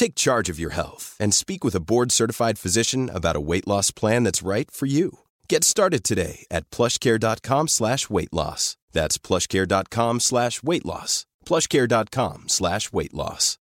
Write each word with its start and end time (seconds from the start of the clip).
Take 0.00 0.14
charge 0.14 0.48
of 0.48 0.58
your 0.58 0.70
health 0.70 1.14
and 1.20 1.34
speak 1.34 1.62
with 1.62 1.74
a 1.74 1.86
board-certified 1.90 2.58
physician 2.58 3.10
about 3.10 3.36
a 3.36 3.40
weight 3.40 3.68
loss 3.68 3.90
plan 3.90 4.24
that's 4.24 4.42
right 4.42 4.70
for 4.70 4.86
you. 4.86 5.18
Get 5.46 5.62
started 5.62 6.04
today 6.04 6.46
at 6.50 6.70
plushcare.com 6.70 7.68
slash 7.68 8.08
weight 8.08 8.32
loss. 8.32 8.78
That's 8.92 9.18
plushcare.com 9.18 10.20
slash 10.20 10.62
weight 10.62 10.86
loss. 10.86 11.26
plushcare.com 11.44 12.48
slash 12.48 12.90
weight 12.94 13.12
loss. 13.12 13.58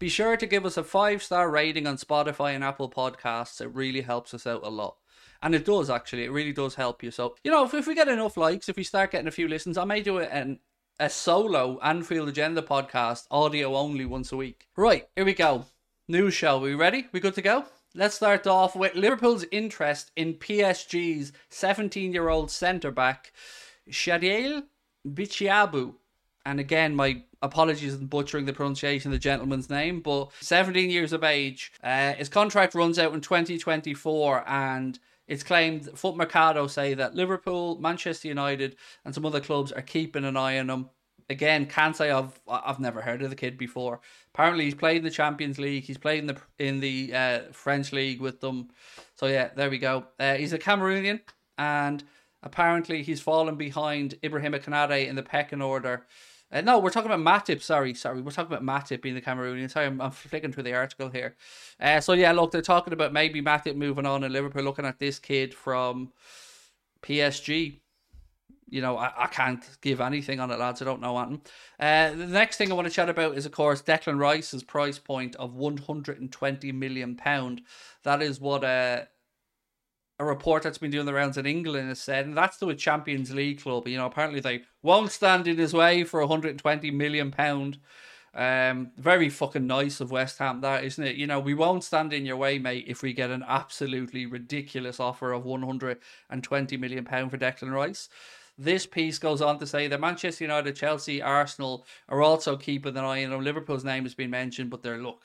Be 0.00 0.08
sure 0.08 0.36
to 0.36 0.46
give 0.46 0.66
us 0.66 0.76
a 0.76 0.82
five 0.82 1.22
star 1.22 1.48
rating 1.48 1.86
on 1.86 1.96
Spotify 1.96 2.56
and 2.56 2.64
Apple 2.64 2.90
Podcasts. 2.90 3.60
It 3.60 3.72
really 3.72 4.00
helps 4.00 4.34
us 4.34 4.48
out 4.48 4.66
a 4.66 4.68
lot. 4.68 4.96
And 5.44 5.54
it 5.54 5.64
does 5.64 5.90
actually. 5.90 6.24
It 6.24 6.32
really 6.32 6.52
does 6.52 6.74
help 6.74 7.04
you. 7.04 7.12
So, 7.12 7.36
you 7.44 7.52
know, 7.52 7.64
if, 7.64 7.72
if 7.72 7.86
we 7.86 7.94
get 7.94 8.08
enough 8.08 8.36
likes, 8.36 8.68
if 8.68 8.76
we 8.76 8.82
start 8.82 9.12
getting 9.12 9.28
a 9.28 9.30
few 9.30 9.46
listens, 9.46 9.78
I 9.78 9.84
may 9.84 10.00
do 10.00 10.18
it 10.18 10.28
an 10.32 10.58
a 10.98 11.10
solo 11.10 11.78
Anfield 11.82 12.28
Agenda 12.28 12.62
podcast, 12.62 13.26
audio 13.30 13.76
only 13.76 14.06
once 14.06 14.32
a 14.32 14.36
week. 14.36 14.66
Right, 14.76 15.06
here 15.14 15.24
we 15.24 15.34
go. 15.34 15.66
News 16.08 16.34
show. 16.34 16.58
We 16.58 16.74
ready? 16.74 17.06
We 17.12 17.20
good 17.20 17.34
to 17.34 17.42
go? 17.42 17.66
Let's 17.94 18.14
start 18.14 18.46
off 18.46 18.74
with 18.74 18.94
Liverpool's 18.94 19.44
interest 19.50 20.10
in 20.16 20.34
PSG's 20.34 21.32
17 21.50 22.12
year 22.12 22.28
old 22.28 22.50
centre 22.50 22.90
back, 22.90 23.32
Chadaille 23.90 24.64
Bitshiabu. 25.06 25.94
And 26.46 26.60
again, 26.60 26.94
my 26.94 27.22
apologies 27.42 27.94
in 27.94 28.06
butchering 28.06 28.46
the 28.46 28.52
pronunciation 28.52 29.10
of 29.10 29.14
the 29.14 29.18
gentleman's 29.18 29.68
name, 29.68 30.00
but 30.00 30.30
17 30.40 30.90
years 30.90 31.12
of 31.12 31.24
age. 31.24 31.72
Uh, 31.82 32.12
his 32.14 32.28
contract 32.28 32.74
runs 32.74 32.98
out 32.98 33.12
in 33.12 33.20
2024, 33.20 34.44
and 34.46 34.98
it's 35.26 35.42
claimed 35.42 35.90
Foot 35.98 36.16
Mercato 36.16 36.66
say 36.66 36.94
that 36.94 37.14
Liverpool, 37.14 37.78
Manchester 37.80 38.28
United, 38.28 38.76
and 39.04 39.14
some 39.14 39.26
other 39.26 39.40
clubs 39.40 39.72
are 39.72 39.82
keeping 39.82 40.24
an 40.24 40.36
eye 40.36 40.58
on 40.58 40.70
him. 40.70 40.90
Again, 41.28 41.66
can't 41.66 41.96
say 41.96 42.10
I've 42.12 42.38
I've 42.48 42.78
never 42.78 43.00
heard 43.00 43.22
of 43.22 43.30
the 43.30 43.36
kid 43.36 43.58
before. 43.58 44.00
Apparently, 44.32 44.64
he's 44.64 44.76
played 44.76 44.98
in 44.98 45.04
the 45.04 45.10
Champions 45.10 45.58
League. 45.58 45.82
He's 45.82 45.98
played 45.98 46.20
in 46.20 46.26
the 46.26 46.38
in 46.58 46.78
the 46.78 47.12
uh, 47.12 47.40
French 47.52 47.92
league 47.92 48.20
with 48.20 48.40
them. 48.40 48.68
So 49.14 49.26
yeah, 49.26 49.50
there 49.56 49.70
we 49.70 49.78
go. 49.78 50.06
Uh, 50.20 50.34
he's 50.34 50.52
a 50.52 50.58
Cameroonian, 50.58 51.20
and 51.58 52.04
apparently 52.44 53.02
he's 53.02 53.20
fallen 53.20 53.56
behind 53.56 54.14
Ibrahima 54.22 54.62
Konate 54.62 55.08
in 55.08 55.16
the 55.16 55.22
pecking 55.24 55.62
order. 55.62 56.06
Uh, 56.50 56.60
no, 56.60 56.78
we're 56.78 56.90
talking 56.90 57.10
about 57.10 57.44
Matip. 57.44 57.60
Sorry, 57.60 57.92
sorry. 57.94 58.20
We're 58.20 58.30
talking 58.30 58.54
about 58.54 58.64
Matip 58.64 59.02
being 59.02 59.16
the 59.16 59.20
Cameroonian. 59.20 59.70
Sorry, 59.70 59.86
I'm, 59.86 60.00
I'm 60.00 60.12
flicking 60.12 60.52
through 60.52 60.62
the 60.62 60.74
article 60.74 61.08
here. 61.08 61.34
Uh, 61.80 62.00
so 62.00 62.12
yeah, 62.12 62.32
look, 62.32 62.52
they're 62.52 62.62
talking 62.62 62.92
about 62.92 63.12
maybe 63.12 63.42
Matip 63.42 63.74
moving 63.74 64.06
on 64.06 64.22
in 64.22 64.32
Liverpool. 64.32 64.62
Looking 64.62 64.86
at 64.86 64.98
this 64.98 65.18
kid 65.18 65.52
from 65.52 66.12
PSG. 67.02 67.80
You 68.68 68.80
know, 68.80 68.96
I, 68.96 69.24
I 69.24 69.26
can't 69.28 69.64
give 69.80 70.00
anything 70.00 70.40
on 70.40 70.50
it, 70.50 70.58
lads. 70.58 70.82
I 70.82 70.84
don't 70.84 71.00
know 71.00 71.18
anything. 71.18 71.40
Uh, 71.78 72.10
the 72.10 72.26
next 72.26 72.56
thing 72.56 72.70
I 72.70 72.74
want 72.74 72.88
to 72.88 72.94
chat 72.94 73.08
about 73.08 73.36
is, 73.36 73.46
of 73.46 73.52
course, 73.52 73.80
Declan 73.80 74.18
Rice's 74.18 74.64
price 74.64 74.98
point 74.98 75.36
of 75.36 75.54
120 75.54 76.72
million 76.72 77.14
pound. 77.16 77.62
That 78.02 78.22
is 78.22 78.40
what 78.40 78.64
uh, 78.64 79.02
a 80.18 80.24
report 80.24 80.62
that's 80.62 80.78
been 80.78 80.90
doing 80.90 81.06
the 81.06 81.12
rounds 81.12 81.36
in 81.36 81.46
England 81.46 81.88
has 81.88 82.00
said, 82.00 82.26
and 82.26 82.36
that's 82.36 82.58
to 82.58 82.70
a 82.70 82.74
Champions 82.74 83.34
League 83.34 83.60
club. 83.60 83.86
You 83.86 83.98
know, 83.98 84.06
apparently 84.06 84.40
they 84.40 84.62
won't 84.82 85.12
stand 85.12 85.46
in 85.46 85.58
his 85.58 85.74
way 85.74 86.04
for 86.04 86.20
120 86.20 86.90
million 86.90 87.30
pound. 87.30 87.78
Um, 88.34 88.90
very 88.98 89.30
fucking 89.30 89.66
nice 89.66 90.00
of 90.00 90.10
West 90.10 90.38
Ham, 90.38 90.60
that 90.60 90.84
isn't 90.84 91.02
it? 91.02 91.16
You 91.16 91.26
know, 91.26 91.40
we 91.40 91.54
won't 91.54 91.84
stand 91.84 92.12
in 92.12 92.26
your 92.26 92.36
way, 92.36 92.58
mate, 92.58 92.84
if 92.86 93.02
we 93.02 93.14
get 93.14 93.30
an 93.30 93.42
absolutely 93.46 94.26
ridiculous 94.26 95.00
offer 95.00 95.32
of 95.32 95.46
120 95.46 96.76
million 96.76 97.04
pound 97.04 97.30
for 97.30 97.38
Declan 97.38 97.72
Rice. 97.72 98.10
This 98.58 98.86
piece 98.86 99.18
goes 99.18 99.42
on 99.42 99.58
to 99.58 99.66
say 99.66 99.86
that 99.88 100.00
Manchester 100.00 100.44
United, 100.44 100.76
Chelsea, 100.76 101.20
Arsenal 101.20 101.86
are 102.08 102.22
also 102.22 102.56
keeping 102.56 102.96
an 102.96 103.04
eye 103.04 103.24
on. 103.24 103.44
Liverpool's 103.44 103.84
name 103.84 104.04
has 104.04 104.14
been 104.14 104.30
mentioned, 104.30 104.70
but 104.70 104.82
they're 104.82 104.98
look, 104.98 105.22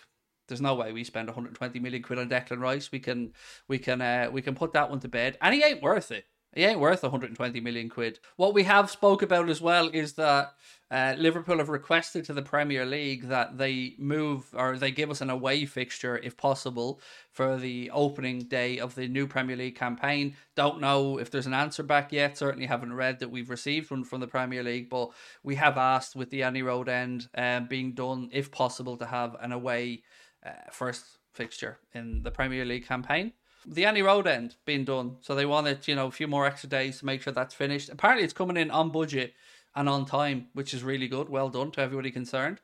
there's 0.52 0.62
no 0.62 0.76
way 0.76 0.92
we 0.92 1.06
spend 1.06 1.30
120 1.30 1.80
million 1.80 2.04
quid 2.04 2.20
on 2.20 2.28
Declan 2.28 2.60
Rice. 2.60 2.92
We 2.92 3.00
can 3.00 3.32
we 3.70 3.80
can 3.80 4.02
uh, 4.02 4.30
we 4.32 4.42
can 4.42 4.54
put 4.54 4.74
that 4.74 4.90
one 4.90 5.00
to 5.00 5.08
bed, 5.08 5.38
and 5.42 5.56
he 5.56 5.64
ain't 5.64 5.82
worth 5.82 6.12
it. 6.12 6.26
He 6.54 6.66
ain't 6.66 6.82
worth 6.82 7.02
120 7.02 7.62
million 7.62 7.88
quid. 7.88 8.20
What 8.36 8.54
we 8.54 8.64
have 8.64 8.92
spoke 8.92 9.22
about 9.22 9.50
as 9.50 9.62
well 9.62 9.90
is 9.94 10.14
that 10.14 10.54
uh, 10.90 11.16
Liverpool 11.18 11.60
have 11.60 11.70
requested 11.70 12.26
to 12.26 12.34
the 12.34 12.42
Premier 12.42 12.86
League 12.86 13.30
that 13.30 13.58
they 13.58 13.96
move 13.98 14.54
or 14.54 14.78
they 14.78 14.92
give 14.92 15.10
us 15.10 15.22
an 15.22 15.30
away 15.30 15.66
fixture 15.66 16.18
if 16.18 16.36
possible 16.36 17.00
for 17.32 17.56
the 17.56 17.90
opening 17.92 18.40
day 18.40 18.80
of 18.80 18.96
the 18.96 19.08
new 19.08 19.28
Premier 19.28 19.56
League 19.56 19.78
campaign. 19.78 20.36
Don't 20.58 20.82
know 20.82 21.18
if 21.18 21.32
there's 21.32 21.48
an 21.48 21.54
answer 21.54 21.84
back 21.84 22.12
yet. 22.12 22.38
Certainly 22.38 22.66
haven't 22.66 22.92
read 22.94 23.20
that 23.20 23.32
we've 23.32 23.50
received 23.50 23.90
one 23.90 24.04
from 24.04 24.20
the 24.20 24.28
Premier 24.28 24.62
League, 24.62 24.90
but 24.90 25.12
we 25.44 25.56
have 25.56 25.78
asked 25.78 26.18
with 26.18 26.32
the 26.32 26.44
Annie 26.44 26.64
Road 26.64 26.90
end 26.90 27.30
um, 27.36 27.68
being 27.68 27.94
done, 27.94 28.28
if 28.34 28.52
possible, 28.52 28.98
to 28.98 29.06
have 29.06 29.38
an 29.40 29.54
away 29.54 30.04
uh, 30.46 30.52
first 30.72 31.06
fixture 31.34 31.78
in 31.94 32.24
the 32.24 32.32
Premier 32.32 32.66
League 32.66 32.88
campaign. 32.88 33.34
The 33.66 33.86
Annie 33.86 34.02
Road 34.02 34.26
end 34.26 34.56
being 34.66 34.86
done, 34.86 35.18
so 35.22 35.36
they 35.36 35.46
wanted 35.46 35.88
you 35.88 35.96
know 35.96 36.08
a 36.08 36.12
few 36.12 36.28
more 36.28 36.46
extra 36.46 36.70
days 36.70 37.00
to 37.00 37.06
make 37.06 37.22
sure 37.22 37.34
that's 37.34 37.54
finished. 37.54 37.90
Apparently, 37.90 38.24
it's 38.24 38.34
coming 38.34 38.58
in 38.58 38.72
on 38.72 38.90
budget 38.90 39.34
and 39.76 39.88
on 39.88 40.06
time, 40.06 40.48
which 40.54 40.74
is 40.74 40.84
really 40.84 41.08
good. 41.08 41.30
Well 41.30 41.50
done 41.50 41.72
to 41.72 41.82
everybody 41.82 42.12
concerned. 42.12 42.60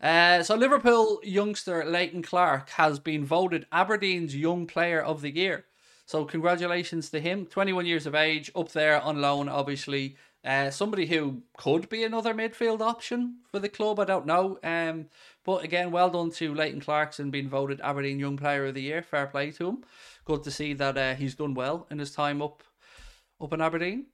Uh, 0.00 0.42
so 0.42 0.54
Liverpool 0.54 1.20
youngster 1.22 1.84
Leighton 1.84 2.22
Clarkson 2.22 2.74
has 2.76 2.98
been 2.98 3.24
voted 3.24 3.66
Aberdeen's 3.72 4.36
Young 4.36 4.66
Player 4.66 5.00
of 5.00 5.22
the 5.22 5.34
Year. 5.34 5.64
So 6.06 6.24
congratulations 6.24 7.08
to 7.10 7.20
him. 7.20 7.46
21 7.46 7.86
years 7.86 8.06
of 8.06 8.14
age, 8.14 8.50
up 8.54 8.70
there 8.72 9.00
on 9.00 9.20
loan, 9.20 9.48
obviously. 9.48 10.16
Uh, 10.44 10.70
somebody 10.70 11.06
who 11.06 11.42
could 11.56 11.88
be 11.88 12.04
another 12.04 12.34
midfield 12.34 12.82
option 12.82 13.38
for 13.50 13.58
the 13.58 13.68
club. 13.68 13.98
I 13.98 14.04
don't 14.04 14.26
know. 14.26 14.58
Um, 14.62 15.06
but 15.44 15.62
again, 15.62 15.90
well 15.90 16.10
done 16.10 16.30
to 16.32 16.54
Leighton 16.54 16.80
Clarkson 16.80 17.30
being 17.30 17.48
voted 17.48 17.80
Aberdeen 17.82 18.18
Young 18.18 18.36
Player 18.36 18.66
of 18.66 18.74
the 18.74 18.82
Year. 18.82 19.02
Fair 19.02 19.26
play 19.26 19.50
to 19.52 19.68
him. 19.68 19.84
Good 20.24 20.42
to 20.44 20.50
see 20.50 20.72
that 20.74 20.96
uh, 20.96 21.14
he's 21.14 21.34
done 21.34 21.54
well 21.54 21.86
in 21.90 21.98
his 21.98 22.12
time 22.12 22.40
up, 22.40 22.62
up 23.40 23.52
in 23.52 23.60
Aberdeen. 23.60 24.06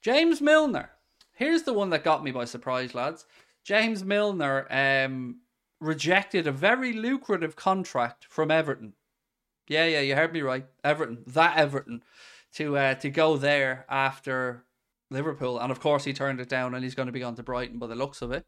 James 0.00 0.40
Milner. 0.40 0.90
Here's 1.34 1.62
the 1.62 1.74
one 1.74 1.90
that 1.90 2.04
got 2.04 2.24
me 2.24 2.30
by 2.30 2.46
surprise, 2.46 2.94
lads. 2.94 3.26
James 3.64 4.04
Milner 4.04 4.66
um, 4.70 5.40
rejected 5.80 6.46
a 6.46 6.52
very 6.52 6.92
lucrative 6.92 7.56
contract 7.56 8.26
from 8.28 8.50
Everton. 8.50 8.94
Yeah, 9.68 9.86
yeah, 9.86 10.00
you 10.00 10.16
heard 10.16 10.32
me 10.32 10.40
right. 10.40 10.66
Everton, 10.82 11.24
that 11.28 11.56
Everton, 11.56 12.02
to 12.54 12.76
uh, 12.76 12.94
to 12.94 13.10
go 13.10 13.36
there 13.36 13.84
after 13.88 14.64
Liverpool, 15.10 15.58
and 15.58 15.70
of 15.70 15.80
course 15.80 16.04
he 16.04 16.12
turned 16.12 16.40
it 16.40 16.48
down, 16.48 16.74
and 16.74 16.82
he's 16.82 16.94
going 16.94 17.06
to 17.06 17.12
be 17.12 17.22
on 17.22 17.36
to 17.36 17.42
Brighton 17.42 17.78
by 17.78 17.86
the 17.86 17.94
looks 17.94 18.22
of 18.22 18.32
it. 18.32 18.44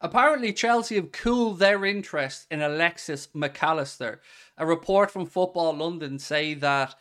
Apparently, 0.00 0.52
Chelsea 0.52 0.94
have 0.94 1.10
cooled 1.10 1.58
their 1.58 1.84
interest 1.84 2.46
in 2.50 2.62
Alexis 2.62 3.28
Mac 3.34 3.60
Allister. 3.62 4.20
A 4.56 4.64
report 4.64 5.10
from 5.10 5.26
Football 5.26 5.76
London 5.76 6.20
say 6.20 6.54
that 6.54 6.94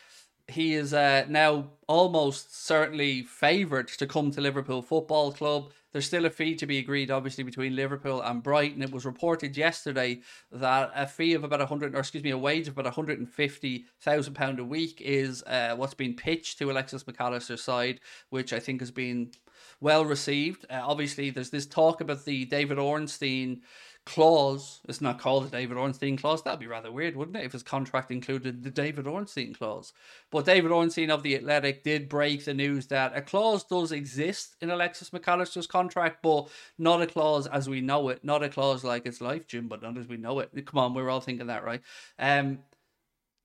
he 0.47 0.73
is 0.73 0.93
uh, 0.93 1.25
now 1.27 1.71
almost 1.87 2.65
certainly 2.65 3.21
favoured 3.21 3.89
to 3.89 4.07
come 4.07 4.31
to 4.31 4.41
Liverpool 4.41 4.81
Football 4.81 5.31
Club. 5.31 5.71
There's 5.91 6.05
still 6.05 6.25
a 6.25 6.29
fee 6.29 6.55
to 6.55 6.65
be 6.65 6.79
agreed, 6.79 7.11
obviously, 7.11 7.43
between 7.43 7.75
Liverpool 7.75 8.21
and 8.21 8.41
Brighton. 8.41 8.81
It 8.81 8.91
was 8.91 9.05
reported 9.05 9.57
yesterday 9.57 10.21
that 10.51 10.91
a 10.95 11.05
fee 11.05 11.33
of 11.33 11.43
about 11.43 11.59
100, 11.59 11.95
or 11.95 11.99
excuse 11.99 12.23
me, 12.23 12.31
a 12.31 12.37
wage 12.37 12.67
of 12.67 12.73
about 12.73 12.85
150,000 12.85 14.33
pound 14.33 14.59
a 14.59 14.63
week 14.63 15.01
is 15.01 15.43
uh, 15.43 15.75
what's 15.75 15.93
been 15.93 16.15
pitched 16.15 16.57
to 16.59 16.71
Alexis 16.71 17.05
Mac 17.05 17.19
Allister's 17.19 17.63
side, 17.63 17.99
which 18.29 18.53
I 18.53 18.59
think 18.59 18.79
has 18.81 18.91
been 18.91 19.31
well 19.79 20.05
received. 20.05 20.65
Uh, 20.69 20.81
obviously, 20.83 21.29
there's 21.29 21.49
this 21.49 21.65
talk 21.65 22.01
about 22.01 22.25
the 22.25 22.45
David 22.45 22.77
Ornstein 22.77 23.61
clause. 24.07 24.79
It's 24.87 25.01
not 25.01 25.19
called 25.19 25.45
the 25.45 25.49
David 25.49 25.75
Ornstein 25.75 26.17
clause. 26.17 26.41
That'd 26.41 26.61
be 26.61 26.67
rather 26.67 26.91
weird, 26.91 27.15
wouldn't 27.15 27.35
it, 27.35 27.43
if 27.43 27.51
his 27.51 27.61
contract 27.61 28.09
included 28.09 28.63
the 28.63 28.71
David 28.71 29.05
Ornstein 29.05 29.53
clause? 29.53 29.91
But 30.31 30.45
David 30.45 30.71
Ornstein 30.71 31.11
of 31.11 31.23
The 31.23 31.35
Athletic 31.35 31.83
did 31.83 32.07
break 32.07 32.45
the 32.45 32.53
news 32.53 32.87
that 32.87 33.15
a 33.15 33.21
clause 33.21 33.65
does 33.65 33.91
exist 33.91 34.55
in 34.61 34.69
Alexis 34.69 35.11
Mac 35.11 35.27
Allister's 35.27 35.67
contract, 35.67 36.23
but 36.23 36.47
not 36.77 37.01
a 37.01 37.07
clause 37.07 37.47
as 37.47 37.67
we 37.67 37.81
know 37.81 38.07
it. 38.07 38.23
Not 38.23 38.43
a 38.43 38.49
clause 38.49 38.83
like 38.83 39.05
it's 39.05 39.19
life, 39.19 39.45
Jim, 39.45 39.67
but 39.67 39.81
not 39.81 39.97
as 39.97 40.07
we 40.07 40.17
know 40.17 40.39
it. 40.39 40.51
Come 40.65 40.79
on, 40.79 40.93
we're 40.93 41.09
all 41.09 41.21
thinking 41.21 41.47
that, 41.47 41.65
right? 41.65 41.81
Um, 42.17 42.59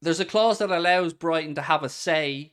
there's 0.00 0.20
a 0.20 0.24
clause 0.24 0.58
that 0.58 0.70
allows 0.70 1.12
Brighton 1.12 1.56
to 1.56 1.62
have 1.62 1.82
a 1.82 1.88
say 1.88 2.52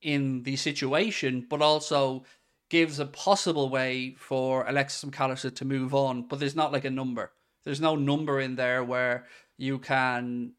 in 0.00 0.42
the 0.42 0.56
situation, 0.56 1.46
but 1.48 1.62
also 1.62 2.24
gives 2.72 2.98
a 2.98 3.04
possible 3.04 3.68
way 3.68 4.14
for 4.18 4.66
Alexis 4.66 5.04
Mac 5.04 5.20
Allister 5.20 5.50
to 5.50 5.64
move 5.66 5.94
on, 5.94 6.22
but 6.22 6.40
there's 6.40 6.56
not 6.56 6.72
like 6.72 6.86
a 6.86 6.90
number. 6.90 7.30
There's 7.64 7.82
no 7.82 7.96
number 7.96 8.40
in 8.40 8.56
there 8.56 8.82
where 8.82 9.26
you 9.58 9.78
can 9.78 10.54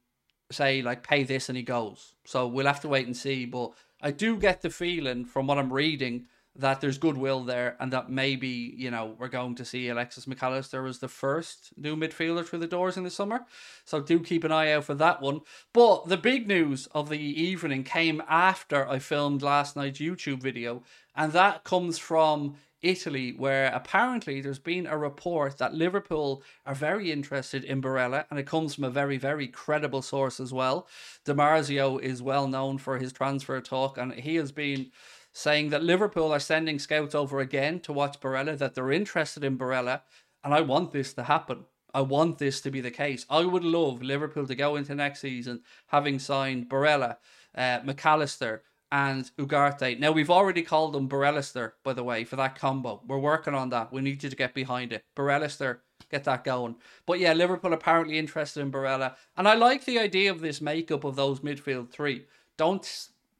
say 0.51 0.83
like 0.83 1.01
pay 1.01 1.23
this 1.23 1.49
and 1.49 1.57
he 1.57 1.63
goes. 1.63 2.13
So 2.23 2.47
we'll 2.47 2.67
have 2.67 2.81
to 2.81 2.87
wait 2.87 3.07
and 3.07 3.17
see. 3.17 3.45
But 3.45 3.71
I 3.99 4.11
do 4.11 4.37
get 4.37 4.61
the 4.61 4.69
feeling 4.69 5.25
from 5.25 5.47
what 5.47 5.57
I'm 5.57 5.73
reading 5.73 6.27
that 6.55 6.81
there's 6.81 6.99
goodwill 6.99 7.43
there 7.43 7.75
and 7.79 7.91
that 7.93 8.11
maybe, 8.11 8.75
you 8.77 8.91
know, 8.91 9.15
we're 9.17 9.27
going 9.27 9.55
to 9.55 9.65
see 9.65 9.87
Alexis 9.87 10.27
Mac 10.27 10.43
Allister 10.43 10.85
as 10.85 10.99
the 10.99 11.07
first 11.07 11.73
new 11.77 11.95
midfielder 11.95 12.45
through 12.45 12.59
the 12.59 12.67
doors 12.67 12.95
in 12.95 13.03
the 13.03 13.09
summer. 13.09 13.41
So 13.85 13.99
do 13.99 14.19
keep 14.19 14.43
an 14.43 14.51
eye 14.51 14.71
out 14.71 14.83
for 14.83 14.93
that 14.93 15.19
one. 15.19 15.41
But 15.73 16.09
the 16.09 16.17
big 16.17 16.47
news 16.47 16.87
of 16.91 17.09
the 17.09 17.17
evening 17.17 17.83
came 17.83 18.21
after 18.29 18.87
I 18.87 18.99
filmed 18.99 19.41
last 19.41 19.75
night's 19.75 19.99
YouTube 19.99 20.43
video, 20.43 20.83
and 21.15 21.31
that 21.33 21.63
comes 21.63 21.97
from 21.97 22.55
Italy, 22.83 23.33
where 23.37 23.67
apparently 23.73 24.41
there's 24.41 24.59
been 24.59 24.85
a 24.85 24.97
report 24.97 25.57
that 25.57 25.73
Liverpool 25.73 26.43
are 26.65 26.75
very 26.75 27.11
interested 27.11 27.63
in 27.63 27.81
Barella, 27.81 28.25
and 28.29 28.37
it 28.37 28.45
comes 28.45 28.75
from 28.75 28.83
a 28.83 28.89
very, 28.89 29.17
very 29.17 29.47
credible 29.47 30.01
source 30.01 30.39
as 30.39 30.53
well. 30.53 30.87
DiMarzio 31.25 32.01
is 32.01 32.21
well 32.21 32.47
known 32.47 32.77
for 32.77 32.97
his 32.97 33.13
transfer 33.13 33.61
talk, 33.61 33.97
and 33.97 34.13
he 34.13 34.35
has 34.35 34.51
been 34.51 34.91
saying 35.31 35.69
that 35.69 35.83
Liverpool 35.83 36.31
are 36.31 36.39
sending 36.39 36.77
scouts 36.77 37.15
over 37.15 37.39
again 37.39 37.79
to 37.79 37.93
watch 37.93 38.19
Barella, 38.19 38.57
that 38.57 38.75
they're 38.75 38.91
interested 38.91 39.43
in 39.43 39.57
Barella, 39.57 40.01
and 40.43 40.53
I 40.53 40.61
want 40.61 40.91
this 40.91 41.13
to 41.13 41.23
happen. 41.23 41.65
I 41.93 42.01
want 42.01 42.37
this 42.37 42.59
to 42.61 42.71
be 42.71 42.81
the 42.81 42.91
case. 42.91 43.25
I 43.29 43.45
would 43.45 43.63
love 43.63 44.01
Liverpool 44.01 44.47
to 44.47 44.55
go 44.55 44.75
into 44.75 44.93
next 44.93 45.21
season 45.21 45.61
having 45.87 46.19
signed 46.19 46.67
Barella, 46.67 47.17
uh, 47.55 47.79
Mac 47.83 48.05
Allister, 48.05 48.63
and 48.93 49.31
Ugarte. 49.39 49.99
Now 49.99 50.11
we've 50.11 50.29
already 50.29 50.61
called 50.61 50.93
them 50.93 51.09
Barellister, 51.09 51.71
by 51.83 51.93
the 51.93 52.03
way, 52.03 52.23
for 52.23 52.35
that 52.35 52.55
combo. 52.55 53.01
We're 53.07 53.17
working 53.17 53.55
on 53.55 53.69
that. 53.69 53.91
We 53.91 54.01
need 54.01 54.21
you 54.21 54.29
to 54.29 54.35
get 54.35 54.53
behind 54.53 54.93
it. 54.93 55.03
Barellister, 55.15 55.79
get 56.11 56.25
that 56.25 56.43
going. 56.43 56.75
But 57.07 57.19
yeah, 57.19 57.33
Liverpool 57.33 57.73
apparently 57.73 58.19
interested 58.19 58.61
in 58.61 58.71
Barella, 58.71 59.15
and 59.35 59.47
I 59.47 59.55
like 59.55 59.85
the 59.85 59.97
idea 59.97 60.29
of 60.29 60.41
this 60.41 60.61
makeup 60.61 61.05
of 61.05 61.15
those 61.15 61.39
midfield 61.39 61.89
three. 61.89 62.25
Don't 62.55 62.87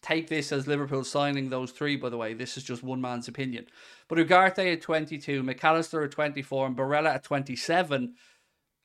take 0.02 0.28
this 0.28 0.52
as 0.52 0.66
Liverpool 0.66 1.04
signing 1.04 1.50
those 1.50 1.70
three, 1.70 1.98
by 1.98 2.10
the 2.10 2.18
way. 2.18 2.34
This 2.34 2.58
is 2.58 2.64
just 2.64 2.82
one 2.82 3.00
man's 3.00 3.28
opinion. 3.28 3.68
But 4.08 4.18
Ugarte 4.18 4.74
at 4.74 4.82
22, 4.82 5.44
Mac 5.44 5.64
Allister 5.64 6.02
at 6.02 6.12
24, 6.12 6.66
and 6.66 6.76
Barella 6.76 7.14
at 7.14 7.24
27 7.24 8.16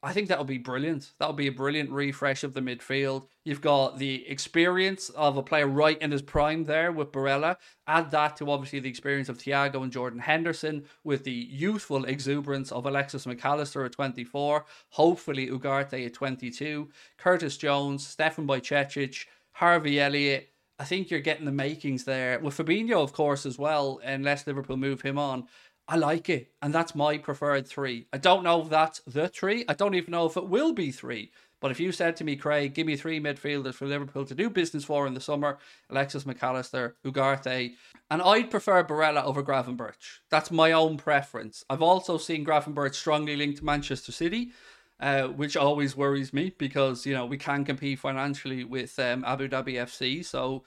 I 0.00 0.12
think 0.12 0.28
that 0.28 0.38
would 0.38 0.46
be 0.46 0.58
brilliant. 0.58 1.10
That 1.18 1.26
would 1.26 1.36
be 1.36 1.48
a 1.48 1.52
brilliant 1.52 1.90
refresh 1.90 2.44
of 2.44 2.54
the 2.54 2.60
midfield. 2.60 3.26
You've 3.44 3.60
got 3.60 3.98
the 3.98 4.28
experience 4.28 5.08
of 5.10 5.36
a 5.36 5.42
player 5.42 5.66
right 5.66 6.00
in 6.00 6.12
his 6.12 6.22
prime 6.22 6.64
there 6.64 6.92
with 6.92 7.10
Barella. 7.10 7.56
Add 7.88 8.12
that 8.12 8.36
to 8.36 8.48
obviously 8.48 8.78
the 8.78 8.88
experience 8.88 9.28
of 9.28 9.38
Thiago 9.38 9.82
and 9.82 9.90
Jordan 9.90 10.20
Henderson 10.20 10.84
with 11.02 11.24
the 11.24 11.32
youthful 11.32 12.04
exuberance 12.04 12.70
of 12.70 12.86
Alexis 12.86 13.26
Mac 13.26 13.44
Allister 13.44 13.84
at 13.84 13.92
24, 13.92 14.64
hopefully 14.90 15.48
Ugarte 15.48 16.06
at 16.06 16.14
22, 16.14 16.88
Curtis 17.16 17.56
Jones, 17.56 18.06
Stefan 18.06 18.46
Bajcetic, 18.46 19.26
Harvey 19.50 19.98
Elliott. 19.98 20.50
I 20.78 20.84
think 20.84 21.10
you're 21.10 21.18
getting 21.18 21.44
the 21.44 21.50
makings 21.50 22.04
there. 22.04 22.38
With 22.38 22.56
Fabinho, 22.56 23.02
of 23.02 23.12
course, 23.12 23.44
as 23.44 23.58
well, 23.58 24.00
unless 24.04 24.46
Liverpool 24.46 24.76
move 24.76 25.00
him 25.00 25.18
on. 25.18 25.48
I 25.90 25.96
like 25.96 26.28
it, 26.28 26.52
and 26.60 26.74
that's 26.74 26.94
my 26.94 27.16
preferred 27.16 27.66
three. 27.66 28.08
I 28.12 28.18
don't 28.18 28.44
know 28.44 28.60
if 28.60 28.68
that's 28.68 29.00
the 29.06 29.26
three. 29.26 29.64
I 29.68 29.72
don't 29.72 29.94
even 29.94 30.12
know 30.12 30.26
if 30.26 30.36
it 30.36 30.46
will 30.46 30.74
be 30.74 30.92
three. 30.92 31.32
But 31.60 31.70
if 31.70 31.80
you 31.80 31.92
said 31.92 32.14
to 32.16 32.24
me, 32.24 32.36
Craig, 32.36 32.74
give 32.74 32.86
me 32.86 32.94
three 32.94 33.18
midfielders 33.18 33.74
for 33.74 33.86
Liverpool 33.86 34.24
to 34.26 34.34
do 34.34 34.48
business 34.50 34.84
for 34.84 35.06
in 35.06 35.14
the 35.14 35.20
summer, 35.20 35.58
Alexis 35.90 36.26
Mac 36.26 36.42
Allister, 36.42 36.96
Ugarte, 37.04 37.74
and 38.10 38.22
I'd 38.22 38.50
prefer 38.50 38.84
Barella 38.84 39.24
over 39.24 39.42
Gravenberch. 39.42 40.20
That's 40.30 40.50
my 40.50 40.72
own 40.72 40.98
preference. 40.98 41.64
I've 41.68 41.82
also 41.82 42.18
seen 42.18 42.44
Gravenberch 42.44 42.94
strongly 42.94 43.34
linked 43.34 43.58
to 43.58 43.64
Manchester 43.64 44.12
City, 44.12 44.52
uh, 45.00 45.28
which 45.28 45.56
always 45.56 45.96
worries 45.96 46.32
me 46.32 46.54
because, 46.58 47.06
you 47.06 47.14
know, 47.14 47.26
we 47.26 47.38
can 47.38 47.64
compete 47.64 47.98
financially 47.98 48.62
with 48.62 48.96
um, 48.98 49.24
Abu 49.24 49.48
Dhabi 49.48 49.74
FC. 49.74 50.24
So 50.24 50.64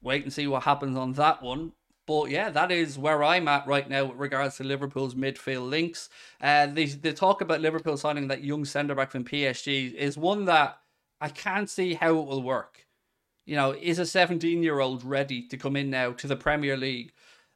wait 0.00 0.22
and 0.22 0.32
see 0.32 0.46
what 0.46 0.62
happens 0.62 0.96
on 0.96 1.12
that 1.14 1.42
one. 1.42 1.72
But 2.10 2.28
yeah, 2.28 2.50
that 2.50 2.72
is 2.72 2.98
where 2.98 3.22
I'm 3.22 3.46
at 3.46 3.68
right 3.68 3.88
now 3.88 4.06
with 4.06 4.16
regards 4.16 4.56
to 4.56 4.64
Liverpool's 4.64 5.14
midfield 5.14 5.70
links. 5.70 6.08
Uh, 6.40 6.66
the, 6.66 6.86
the 6.86 7.12
talk 7.12 7.40
about 7.40 7.60
Liverpool 7.60 7.96
signing 7.96 8.26
that 8.26 8.42
young 8.42 8.64
centre 8.64 8.96
back 8.96 9.12
from 9.12 9.24
PSG 9.24 9.94
is 9.94 10.18
one 10.18 10.46
that 10.46 10.80
I 11.20 11.28
can't 11.28 11.70
see 11.70 11.94
how 11.94 12.18
it 12.18 12.26
will 12.26 12.42
work. 12.42 12.88
You 13.46 13.54
know, 13.54 13.76
is 13.80 14.00
a 14.00 14.06
17 14.06 14.60
year 14.60 14.80
old 14.80 15.04
ready 15.04 15.46
to 15.46 15.56
come 15.56 15.76
in 15.76 15.88
now 15.88 16.10
to 16.14 16.26
the 16.26 16.34
Premier 16.34 16.76
League 16.76 17.12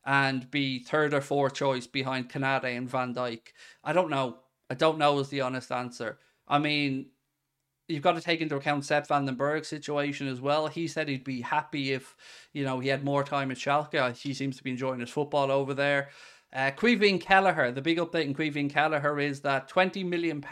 and 0.07 0.49
be 0.53 0.79
third 0.79 1.15
or 1.15 1.21
fourth 1.21 1.55
choice 1.55 1.89
behind 1.89 2.31
Konate 2.31 2.77
and 2.77 2.89
Van 2.89 3.13
Dijk? 3.13 3.49
I 3.83 3.93
don't 3.93 4.09
know. 4.09 4.37
I 4.71 4.75
don't 4.75 4.99
know 4.99 5.19
is 5.19 5.31
the 5.31 5.41
honest 5.41 5.73
answer. 5.73 6.21
I 6.47 6.61
mean, 6.61 7.07
you've 7.89 8.03
got 8.03 8.13
to 8.13 8.21
take 8.21 8.41
into 8.41 8.57
account 8.57 8.85
Sepp 8.85 9.07
van 9.07 9.27
den 9.27 9.35
Berg's 9.35 9.69
situation 9.69 10.29
as 10.29 10.41
well. 10.41 10.67
He 10.67 10.87
said 10.87 11.09
he'd 11.09 11.25
be 11.25 11.41
happy 11.41 11.93
if, 11.93 12.17
you 12.53 12.65
know, 12.65 12.81
he 12.81 12.89
had 12.89 13.05
more 13.05 13.25
time 13.25 13.51
at 13.51 13.57
Schalke. 13.57 14.17
He 14.17 14.35
seems 14.35 14.57
to 14.57 14.65
be 14.65 14.71
enjoying 14.71 15.01
his 15.01 15.11
football 15.11 15.51
over 15.51 15.75
there. 15.75 16.11
Uh, 16.55 16.71
Caoimhín 16.71 17.21
Kelleher, 17.21 17.73
the 17.73 17.83
big 17.83 17.99
update 17.99 18.27
in 18.27 18.35
Caoimhín 18.35 18.71
Kelleher 18.71 19.19
is 19.19 19.41
that 19.41 19.69
£20 19.69 20.07
million 20.07 20.45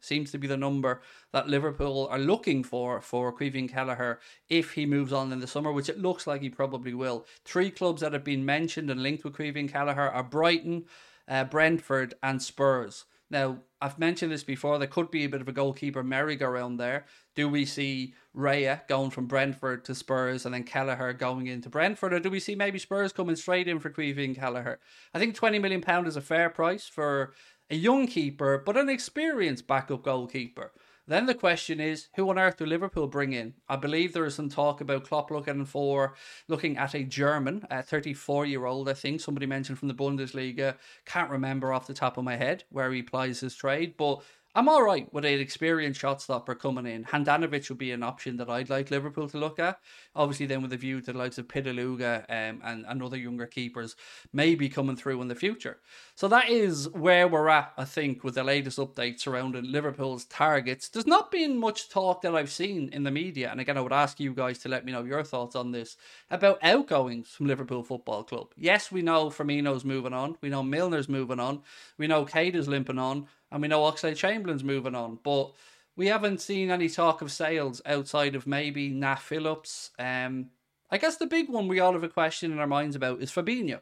seems 0.00 0.32
to 0.32 0.38
be 0.38 0.46
the 0.46 0.56
number 0.56 1.02
that 1.32 1.48
Liverpool 1.48 2.08
are 2.10 2.18
looking 2.18 2.64
for 2.64 3.02
for 3.02 3.36
Caoimhín 3.36 3.68
Kelleher 3.68 4.20
if 4.48 4.72
he 4.72 4.86
moves 4.86 5.12
on 5.12 5.30
in 5.32 5.38
the 5.38 5.46
summer, 5.46 5.70
which 5.70 5.90
it 5.90 5.98
looks 5.98 6.26
like 6.26 6.40
he 6.40 6.48
probably 6.48 6.94
will. 6.94 7.26
Three 7.44 7.70
clubs 7.70 8.00
that 8.00 8.14
have 8.14 8.24
been 8.24 8.46
mentioned 8.46 8.90
and 8.90 9.02
linked 9.02 9.22
with 9.22 9.34
Caoimhín 9.34 9.70
Kelleher 9.70 10.10
are 10.10 10.24
Brighton, 10.24 10.86
uh, 11.28 11.44
Brentford, 11.44 12.14
and 12.22 12.40
Spurs. 12.40 13.04
Now, 13.30 13.58
I've 13.80 13.98
mentioned 13.98 14.32
this 14.32 14.42
before. 14.42 14.78
There 14.78 14.88
could 14.88 15.10
be 15.10 15.24
a 15.24 15.28
bit 15.28 15.40
of 15.40 15.48
a 15.48 15.52
goalkeeper 15.52 16.02
merry-go-round 16.02 16.78
there. 16.78 17.06
Do 17.36 17.48
we 17.48 17.64
see 17.64 18.14
Raya 18.36 18.86
going 18.88 19.10
from 19.10 19.26
Brentford 19.26 19.84
to 19.84 19.94
Spurs 19.94 20.44
and 20.44 20.52
then 20.52 20.64
Kelleher 20.64 21.12
going 21.12 21.46
into 21.46 21.70
Brentford, 21.70 22.12
or 22.12 22.20
do 22.20 22.28
we 22.28 22.40
see 22.40 22.54
maybe 22.56 22.78
Spurs 22.78 23.12
coming 23.12 23.36
straight 23.36 23.68
in 23.68 23.78
for 23.78 23.88
Caoimhín 23.88 24.36
Kelleher? 24.36 24.80
I 25.14 25.18
think 25.18 25.34
twenty 25.34 25.58
million 25.58 25.80
pound 25.80 26.08
is 26.08 26.16
a 26.16 26.20
fair 26.20 26.50
price 26.50 26.88
for 26.88 27.32
a 27.70 27.76
young 27.76 28.08
keeper, 28.08 28.62
but 28.66 28.76
an 28.76 28.88
experienced 28.88 29.66
backup 29.66 30.02
goalkeeper. 30.02 30.72
Then 31.10 31.26
the 31.26 31.34
question 31.34 31.80
is, 31.80 32.06
who 32.14 32.30
on 32.30 32.38
earth 32.38 32.58
do 32.58 32.64
Liverpool 32.64 33.08
bring 33.08 33.32
in? 33.32 33.54
I 33.68 33.74
believe 33.74 34.12
there 34.12 34.26
is 34.26 34.36
some 34.36 34.48
talk 34.48 34.80
about 34.80 35.02
Klopp 35.02 35.32
looking 35.32 35.64
for 35.64 36.14
looking 36.46 36.76
at 36.78 36.94
a 36.94 37.02
German, 37.02 37.66
a 37.68 37.82
34 37.82 38.46
year 38.46 38.64
old. 38.64 38.88
I 38.88 38.94
think 38.94 39.20
somebody 39.20 39.44
mentioned 39.44 39.80
from 39.80 39.88
the 39.88 39.94
Bundesliga. 39.94 40.76
Can't 41.06 41.28
remember 41.28 41.72
off 41.72 41.88
the 41.88 41.94
top 41.94 42.16
of 42.16 42.22
my 42.22 42.36
head 42.36 42.62
where 42.70 42.92
he 42.92 43.02
plies 43.02 43.40
his 43.40 43.56
trade, 43.56 43.94
but 43.96 44.22
I'm 44.52 44.68
all 44.68 44.82
right 44.82 45.06
with 45.12 45.24
an 45.24 45.38
experienced 45.38 46.00
shot 46.00 46.20
stopper 46.20 46.56
coming 46.56 46.84
in. 46.84 47.04
Handanovic 47.04 47.68
would 47.68 47.78
be 47.78 47.92
an 47.92 48.02
option 48.02 48.36
that 48.38 48.50
I'd 48.50 48.68
like 48.68 48.90
Liverpool 48.90 49.28
to 49.28 49.38
look 49.38 49.60
at. 49.60 49.78
Obviously, 50.16 50.46
then 50.46 50.60
with 50.60 50.72
a 50.72 50.76
view 50.76 51.00
to 51.00 51.12
the 51.12 51.18
likes 51.18 51.38
of 51.38 51.46
Pitaluga 51.46 52.24
um, 52.28 52.60
and, 52.64 52.84
and 52.88 53.00
other 53.00 53.16
younger 53.16 53.46
keepers 53.46 53.94
maybe 54.32 54.68
coming 54.68 54.96
through 54.96 55.22
in 55.22 55.28
the 55.28 55.36
future. 55.36 55.78
So 56.16 56.26
that 56.28 56.50
is 56.50 56.88
where 56.88 57.28
we're 57.28 57.48
at, 57.48 57.72
I 57.78 57.84
think, 57.84 58.24
with 58.24 58.34
the 58.34 58.42
latest 58.42 58.78
updates 58.78 59.20
surrounding 59.20 59.70
Liverpool's 59.70 60.24
targets. 60.24 60.88
There's 60.88 61.06
not 61.06 61.30
been 61.30 61.56
much 61.56 61.88
talk 61.88 62.22
that 62.22 62.34
I've 62.34 62.50
seen 62.50 62.88
in 62.92 63.04
the 63.04 63.12
media, 63.12 63.52
and 63.52 63.60
again, 63.60 63.78
I 63.78 63.82
would 63.82 63.92
ask 63.92 64.18
you 64.18 64.34
guys 64.34 64.58
to 64.58 64.68
let 64.68 64.84
me 64.84 64.90
know 64.90 65.04
your 65.04 65.22
thoughts 65.22 65.54
on 65.54 65.70
this 65.70 65.96
about 66.28 66.58
outgoings 66.64 67.28
from 67.28 67.46
Liverpool 67.46 67.84
Football 67.84 68.24
Club. 68.24 68.48
Yes, 68.56 68.90
we 68.90 69.00
know 69.00 69.30
Firmino's 69.30 69.84
moving 69.84 70.12
on, 70.12 70.36
we 70.40 70.48
know 70.48 70.64
Milner's 70.64 71.08
moving 71.08 71.38
on, 71.38 71.62
we 71.98 72.08
know 72.08 72.24
Keita's 72.24 72.66
limping 72.66 72.98
on 72.98 73.28
and 73.50 73.62
we 73.62 73.68
know 73.68 73.80
Oxlade 73.80 74.16
Chamberlain's 74.16 74.64
moving 74.64 74.94
on, 74.94 75.18
but 75.22 75.52
we 75.96 76.06
haven't 76.06 76.40
seen 76.40 76.70
any 76.70 76.88
talk 76.88 77.20
of 77.22 77.32
sales 77.32 77.82
outside 77.84 78.34
of 78.34 78.46
maybe 78.46 78.90
Nat 78.90 79.16
Phillips. 79.16 79.90
Um, 79.98 80.50
I 80.90 80.98
guess 80.98 81.16
the 81.16 81.26
big 81.26 81.48
one 81.48 81.68
we 81.68 81.80
all 81.80 81.92
have 81.92 82.04
a 82.04 82.08
question 82.08 82.52
in 82.52 82.58
our 82.58 82.66
minds 82.66 82.96
about 82.96 83.20
is 83.20 83.30
Fabinho. 83.30 83.80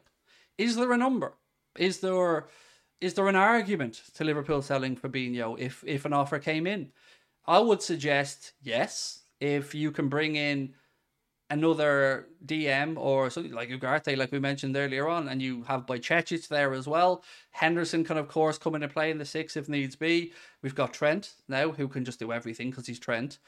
Is 0.57 0.75
there 0.75 0.91
a 0.91 0.97
number? 0.97 1.33
Is 1.77 1.99
there 1.99 2.47
is 3.01 3.13
there 3.13 3.29
an 3.29 3.35
argument 3.35 4.01
to 4.15 4.23
Liverpool 4.23 4.61
selling 4.61 4.95
Fabinho 4.95 5.57
if 5.57 5.83
if 5.87 6.05
an 6.05 6.13
offer 6.13 6.39
came 6.39 6.67
in? 6.67 6.91
I 7.47 7.59
would 7.59 7.81
suggest 7.81 8.53
yes. 8.61 9.21
If 9.39 9.73
you 9.73 9.91
can 9.91 10.09
bring 10.09 10.35
in 10.35 10.73
another 11.49 12.27
DM 12.45 12.97
or 12.97 13.29
something 13.29 13.53
like 13.53 13.69
Ugarte, 13.69 14.15
like 14.15 14.31
we 14.31 14.39
mentioned 14.39 14.77
earlier 14.77 15.07
on, 15.07 15.27
and 15.27 15.41
you 15.41 15.63
have 15.63 15.85
Bajcetic 15.85 16.47
there 16.47 16.73
as 16.73 16.87
well. 16.87 17.23
Henderson 17.51 18.03
can, 18.03 18.17
of 18.17 18.27
course, 18.27 18.57
come 18.57 18.75
into 18.75 18.87
play 18.87 19.11
in 19.11 19.17
the 19.17 19.25
six 19.25 19.57
if 19.57 19.67
needs 19.67 19.95
be. 19.95 20.31
We've 20.61 20.75
got 20.75 20.93
Trent 20.93 21.33
now, 21.47 21.71
who 21.71 21.87
can 21.87 22.05
just 22.05 22.19
do 22.19 22.31
everything 22.31 22.69
because 22.69 22.87
he's 22.87 22.99
Trent. 22.99 23.39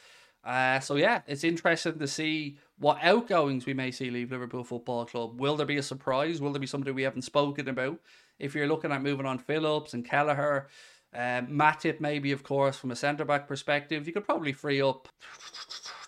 Uh, 0.44 0.80
so 0.80 0.96
yeah, 0.96 1.22
it's 1.28 1.44
interesting 1.44 2.00
to 2.00 2.08
see 2.08 2.58
what 2.80 2.98
outgoings 3.04 3.68
we 3.68 3.76
may 3.76 3.92
see 3.92 4.10
leave 4.10 4.32
Liverpool 4.32 4.64
Football 4.64 5.06
Club. 5.06 5.40
Will 5.40 5.56
there 5.56 5.68
be 5.68 5.78
a 5.78 5.84
surprise? 5.84 6.42
Will 6.42 6.52
there 6.52 6.60
be 6.60 6.66
somebody 6.66 6.92
we 6.92 7.04
haven't 7.04 7.22
spoken 7.22 7.70
about? 7.70 8.00
If 8.40 8.56
you're 8.56 8.68
looking 8.68 8.92
at 8.92 9.04
moving 9.04 9.28
on 9.28 9.38
Phillips 9.38 9.94
and 9.94 10.04
Kelleher, 10.04 10.68
um, 11.14 11.48
Matip 11.48 12.00
maybe, 12.00 12.32
of 12.32 12.42
course, 12.42 12.78
from 12.78 12.90
a 12.90 12.96
centre 12.96 13.26
back 13.26 13.48
perspective, 13.48 14.08
you 14.08 14.14
could 14.14 14.26
probably 14.26 14.54
free 14.54 14.82
up 14.82 15.10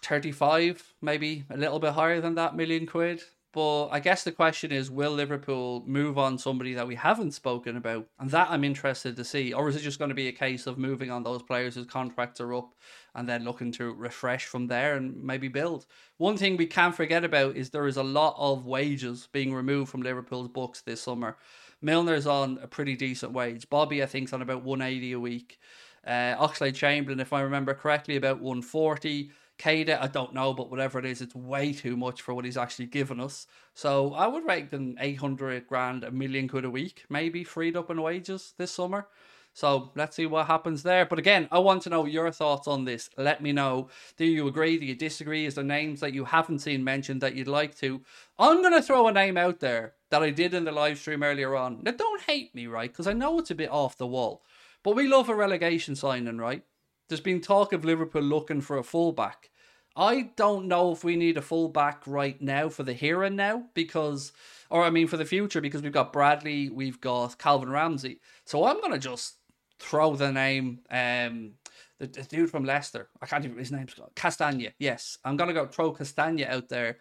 35, 0.05 0.95
maybe 1.01 1.45
a 1.49 1.57
little 1.57 1.79
bit 1.79 1.93
higher 1.93 2.21
than 2.21 2.35
that 2.35 2.55
million 2.55 2.85
quid. 2.85 3.21
But 3.53 3.89
I 3.89 3.99
guess 3.99 4.23
the 4.23 4.31
question 4.31 4.71
is, 4.71 4.89
will 4.89 5.11
Liverpool 5.11 5.83
move 5.85 6.17
on 6.17 6.39
somebody 6.39 6.73
that 6.73 6.87
we 6.87 6.95
haven't 6.95 7.33
spoken 7.33 7.77
about? 7.77 8.07
And 8.19 8.31
that 8.31 8.49
I'm 8.49 8.63
interested 8.63 9.15
to 9.15 9.23
see. 9.23 9.53
Or 9.53 9.69
is 9.69 9.75
it 9.75 9.81
just 9.81 9.99
going 9.99 10.09
to 10.09 10.15
be 10.15 10.27
a 10.27 10.31
case 10.31 10.65
of 10.65 10.79
moving 10.79 11.11
on 11.11 11.21
those 11.21 11.43
players 11.43 11.75
whose 11.75 11.85
contracts 11.85 12.41
are 12.41 12.55
up 12.55 12.73
and 13.13 13.29
then 13.29 13.45
looking 13.45 13.71
to 13.73 13.93
refresh 13.93 14.47
from 14.47 14.65
there 14.65 14.95
and 14.95 15.23
maybe 15.23 15.49
build? 15.49 15.85
One 16.17 16.35
thing 16.35 16.57
we 16.57 16.65
can't 16.65 16.95
forget 16.95 17.23
about 17.23 17.55
is 17.55 17.69
there 17.69 17.85
is 17.85 17.97
a 17.97 18.03
lot 18.03 18.35
of 18.39 18.65
wages 18.65 19.29
being 19.31 19.53
removed 19.53 19.91
from 19.91 20.01
Liverpool's 20.01 20.47
books 20.47 20.81
this 20.81 21.01
summer. 21.01 21.37
Milner's 21.79 22.25
on 22.25 22.57
a 22.59 22.67
pretty 22.67 22.95
decent 22.95 23.33
wage. 23.33 23.69
Bobby, 23.69 24.01
I 24.01 24.07
think, 24.07 24.29
is 24.29 24.33
on 24.33 24.41
about 24.41 24.63
180 24.63 25.11
a 25.11 25.19
week. 25.19 25.59
Uh, 26.07 26.35
Oxlade 26.37 26.73
Chamberlain, 26.73 27.19
if 27.19 27.31
I 27.33 27.41
remember 27.41 27.75
correctly, 27.75 28.15
about 28.15 28.41
140. 28.41 29.29
Keita, 29.63 29.97
I 30.01 30.07
don't 30.07 30.33
know, 30.33 30.53
but 30.53 30.69
whatever 30.69 30.99
it 30.99 31.05
is, 31.05 31.21
it's 31.21 31.33
way 31.33 31.71
too 31.71 31.95
much 31.95 32.21
for 32.21 32.33
what 32.33 32.43
he's 32.43 32.57
actually 32.57 32.87
given 32.87 33.21
us. 33.21 33.47
So 33.73 34.13
I 34.13 34.27
would 34.27 34.45
rate 34.45 34.71
them 34.71 34.97
800 34.99 35.67
grand, 35.67 36.03
a 36.03 36.11
million 36.11 36.49
quid 36.49 36.65
a 36.65 36.69
week, 36.69 37.05
maybe 37.09 37.45
freed 37.45 37.77
up 37.77 37.89
in 37.89 38.01
wages 38.01 38.53
this 38.57 38.71
summer. 38.71 39.07
So 39.53 39.91
let's 39.95 40.17
see 40.17 40.25
what 40.25 40.47
happens 40.47 40.83
there. 40.83 41.05
But 41.05 41.17
again, 41.19 41.47
I 41.49 41.59
want 41.59 41.83
to 41.83 41.89
know 41.89 42.05
your 42.05 42.29
thoughts 42.31 42.67
on 42.67 42.83
this. 42.83 43.09
Let 43.17 43.41
me 43.41 43.53
know. 43.53 43.87
Do 44.17 44.25
you 44.25 44.47
agree? 44.47 44.77
Do 44.77 44.85
you 44.85 44.95
disagree? 44.95 45.45
Is 45.45 45.55
there 45.55 45.63
names 45.63 46.01
that 46.01 46.13
you 46.13 46.25
haven't 46.25 46.59
seen 46.59 46.83
mentioned 46.83 47.21
that 47.21 47.35
you'd 47.35 47.47
like 47.47 47.75
to? 47.75 48.01
I'm 48.37 48.61
going 48.61 48.73
to 48.73 48.81
throw 48.81 49.07
a 49.07 49.13
name 49.13 49.37
out 49.37 49.61
there 49.61 49.93
that 50.09 50.23
I 50.23 50.31
did 50.31 50.53
in 50.53 50.65
the 50.65 50.73
live 50.73 50.97
stream 50.97 51.23
earlier 51.23 51.55
on. 51.55 51.83
Now, 51.83 51.91
don't 51.91 52.21
hate 52.23 52.53
me, 52.53 52.67
right? 52.67 52.91
Because 52.91 53.07
I 53.07 53.13
know 53.13 53.39
it's 53.39 53.51
a 53.51 53.55
bit 53.55 53.71
off 53.71 53.97
the 53.97 54.07
wall. 54.07 54.43
But 54.83 54.95
we 54.95 55.07
love 55.07 55.29
a 55.29 55.35
relegation 55.35 55.95
signing, 55.95 56.37
right? 56.37 56.63
There's 57.07 57.21
been 57.21 57.39
talk 57.39 57.71
of 57.71 57.85
Liverpool 57.85 58.23
looking 58.23 58.59
for 58.59 58.77
a 58.77 58.83
fullback. 58.83 59.51
I 59.95 60.31
don't 60.35 60.67
know 60.67 60.91
if 60.91 61.03
we 61.03 61.15
need 61.15 61.37
a 61.37 61.41
fullback 61.41 62.07
right 62.07 62.41
now 62.41 62.69
for 62.69 62.83
the 62.83 62.93
here 62.93 63.23
and 63.23 63.35
now 63.35 63.65
because, 63.75 64.31
or 64.69 64.83
I 64.83 64.89
mean 64.89 65.07
for 65.07 65.17
the 65.17 65.25
future 65.25 65.61
because 65.61 65.83
we've 65.83 65.91
got 65.91 66.13
Bradley, 66.13 66.69
we've 66.69 66.99
got 66.99 67.37
Calvin 67.37 67.69
Ramsey. 67.69 68.19
So 68.45 68.65
I'm 68.65 68.81
gonna 68.81 68.97
just 68.97 69.35
throw 69.79 70.15
the 70.15 70.31
name, 70.31 70.79
um, 70.89 71.51
the, 71.99 72.07
the 72.07 72.23
dude 72.23 72.49
from 72.49 72.65
Leicester. 72.65 73.09
I 73.21 73.27
can't 73.27 73.45
even 73.45 73.57
his 73.57 73.71
name's 73.71 73.93
Castagne. 74.15 74.73
Yes, 74.79 75.19
I'm 75.23 75.37
gonna 75.37 75.53
go 75.53 75.67
throw 75.67 75.93
Castagne 75.93 76.47
out 76.47 76.69
there 76.69 76.97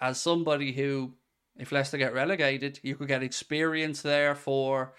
as 0.00 0.20
somebody 0.20 0.72
who, 0.72 1.14
if 1.56 1.70
Leicester 1.70 1.96
get 1.98 2.12
relegated, 2.12 2.80
you 2.82 2.96
could 2.96 3.08
get 3.08 3.22
experience 3.22 4.02
there 4.02 4.34
for, 4.34 4.94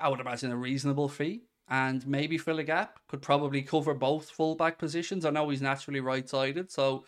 I 0.00 0.08
would 0.08 0.18
imagine, 0.18 0.50
a 0.50 0.56
reasonable 0.56 1.08
fee 1.08 1.42
and 1.70 2.06
maybe 2.06 2.36
fill 2.36 2.58
a 2.58 2.64
gap. 2.64 2.98
Could 3.08 3.22
probably 3.22 3.62
cover 3.62 3.94
both 3.94 4.28
fullback 4.28 4.78
positions. 4.78 5.24
I 5.24 5.30
know 5.30 5.48
he's 5.48 5.62
naturally 5.62 6.00
right 6.00 6.28
sided, 6.28 6.70
so 6.70 7.04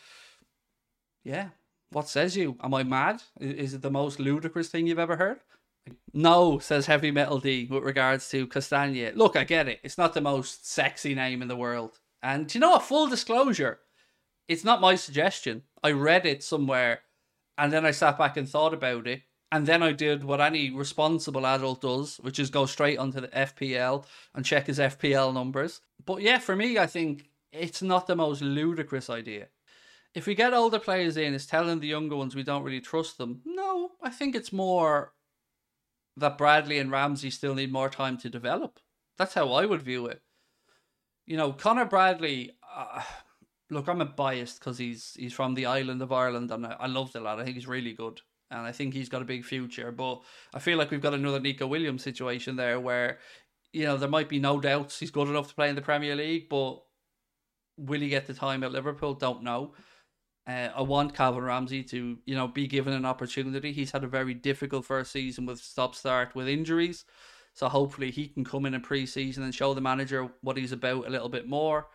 yeah. 1.25 1.49
What 1.91 2.09
says 2.09 2.37
you? 2.37 2.57
Am 2.63 2.73
I 2.73 2.85
mad? 2.85 3.23
Is 3.39 3.75
it 3.75 3.83
the 3.83 3.91
most 3.91 4.19
ludicrous 4.19 4.69
thing 4.69 4.87
you've 4.87 4.99
ever 4.99 5.17
heard? 5.17 5.41
No, 6.15 6.59
says 6.59 6.87
Heavy 6.87 7.11
Metal 7.11 7.39
D 7.39 7.67
with 7.71 7.83
regards 7.83 8.29
to 8.31 8.47
Castagne. 8.47 9.15
Look, 9.15 9.37
I 9.37 9.45
get 9.45 9.69
it. 9.69 9.81
It's 9.83 9.99
not 9.99 10.15
the 10.15 10.21
most 10.23 10.67
sexy 10.67 11.15
name 11.15 11.43
in 11.43 11.49
the 11.49 11.57
world. 11.57 11.99
And 12.23 12.53
you 12.55 12.61
know 12.61 12.71
what? 12.71 12.85
Full 12.85 13.09
disclosure, 13.09 13.81
it's 14.49 14.65
not 14.65 14.81
my 14.81 14.95
suggestion. 14.95 15.63
I 15.83 15.91
read 15.91 16.25
it 16.25 16.43
somewhere 16.43 17.01
and 17.59 17.73
then 17.73 17.85
I 17.85 17.91
sat 17.91 18.17
back 18.17 18.37
and 18.37 18.49
thought 18.49 18.73
about 18.73 19.07
it 19.07 19.23
and 19.53 19.67
then 19.67 19.83
I 19.83 19.93
did 19.93 20.25
what 20.25 20.41
any 20.41 20.71
responsible 20.71 21.47
adult 21.47 21.83
does, 21.83 22.17
which 22.17 22.39
is 22.39 22.49
go 22.49 22.65
straight 22.65 22.99
onto 22.99 23.21
the 23.21 23.29
FPL 23.29 24.07
and 24.35 24.47
check 24.47 24.67
his 24.67 24.79
FPL 24.79 25.35
numbers. 25.35 25.83
But 26.07 26.23
yeah, 26.23 26.39
for 26.39 26.57
me, 26.57 26.79
I 26.79 26.87
think 26.87 27.29
it's 27.53 27.83
not 27.83 28.07
the 28.07 28.17
most 28.17 28.41
ludicrous 28.41 29.11
idea. 29.11 29.49
If 30.15 30.27
we 30.27 30.35
get 30.35 30.55
older 30.55 30.79
players 30.79 31.19
in, 31.19 31.35
it's 31.35 31.45
telling 31.45 31.81
the 31.81 31.87
younger 31.87 32.17
ones 32.17 32.35
we 32.35 32.43
don't 32.43 32.63
really 32.63 32.81
trust 32.81 33.19
them. 33.19 33.43
No, 33.45 33.91
I 34.03 34.09
think 34.09 34.35
it's 34.35 34.55
more 34.55 35.13
that 36.17 36.39
Bradley 36.39 36.79
and 36.79 36.91
Ramsey 36.91 37.29
still 37.29 37.55
need 37.55 37.71
more 37.73 37.91
time 37.91 38.17
to 38.19 38.31
develop. 38.31 38.81
That's 39.19 39.35
how 39.35 39.53
I 39.53 39.67
would 39.67 39.83
view 39.83 40.07
it. 40.07 40.23
You 41.27 41.37
know, 41.37 41.53
Connor 41.53 41.85
Bradley. 41.85 42.53
Uh, 42.75 43.03
look, 43.69 43.87
I'm 43.87 44.01
a 44.01 44.07
biased 44.07 44.61
because 44.61 44.79
he's 44.79 45.15
he's 45.19 45.35
from 45.35 45.55
the 45.55 45.67
island 45.67 46.01
of 46.01 46.11
Ireland, 46.11 46.51
and 46.51 46.67
I, 46.67 46.77
I 46.81 46.87
love 46.87 47.13
the 47.13 47.21
lad. 47.21 47.39
I 47.39 47.45
think 47.45 47.57
he's 47.57 47.69
really 47.69 47.93
good 47.93 48.23
and 48.53 48.67
I 48.67 48.73
think 48.73 48.95
he's 48.95 49.09
got 49.09 49.23
a 49.23 49.27
big 49.27 49.45
future. 49.45 49.91
But 49.91 50.23
I 50.55 50.59
feel 50.59 50.79
like 50.79 50.91
we've 50.91 51.01
got 51.01 51.15
another 51.15 51.41
Nico 51.41 51.67
Williams 51.67 52.03
situation 52.03 52.57
there 52.57 52.79
where, 52.79 53.19
you 53.73 53.85
know, 53.85 53.97
there 53.97 54.09
might 54.09 54.29
be 54.29 54.39
no 54.39 54.61
doubts 54.61 55.01
he's 55.01 55.11
good 55.11 55.29
enough 55.29 55.49
to 55.49 55.55
play 55.55 55.69
in 55.69 55.75
the 55.75 55.83
Premier 55.83 56.15
League, 56.15 56.49
but 56.49 56.83
will 57.79 58.01
he 58.01 58.09
get 58.09 58.27
the 58.27 58.35
time 58.35 58.63
at 58.63 58.73
Liverpool? 58.73 59.15
Don't 59.15 59.43
know. 59.43 59.75
Uh, 60.47 60.69
I 60.75 60.83
want 60.83 61.15
Calvin 61.15 61.45
Ramsey 61.45 61.83
to, 61.85 62.19
you 62.27 62.35
know, 62.35 62.49
be 62.49 62.67
given 62.67 62.93
an 62.93 63.05
opportunity. 63.05 63.73
He's 63.73 63.93
had 63.93 64.05
a 64.05 64.09
very 64.09 64.35
difficult 64.35 64.85
first 64.85 65.13
season 65.13 65.47
with 65.47 65.61
stop 65.61 65.95
start 65.95 66.35
with 66.35 66.49
injuries. 66.49 67.05
So 67.55 67.69
hopefully 67.69 68.11
he 68.11 68.29
can 68.29 68.45
come 68.45 68.67
in 68.67 68.75
in 68.75 68.81
pre-season 68.81 69.45
and 69.45 69.55
show 69.55 69.75
the 69.75 69.81
manager 69.81 70.29
what 70.41 70.57
he's 70.57 70.73
about 70.73 71.07
a 71.07 71.11
little 71.11 71.29
bit 71.29 71.47
more. 71.47 71.87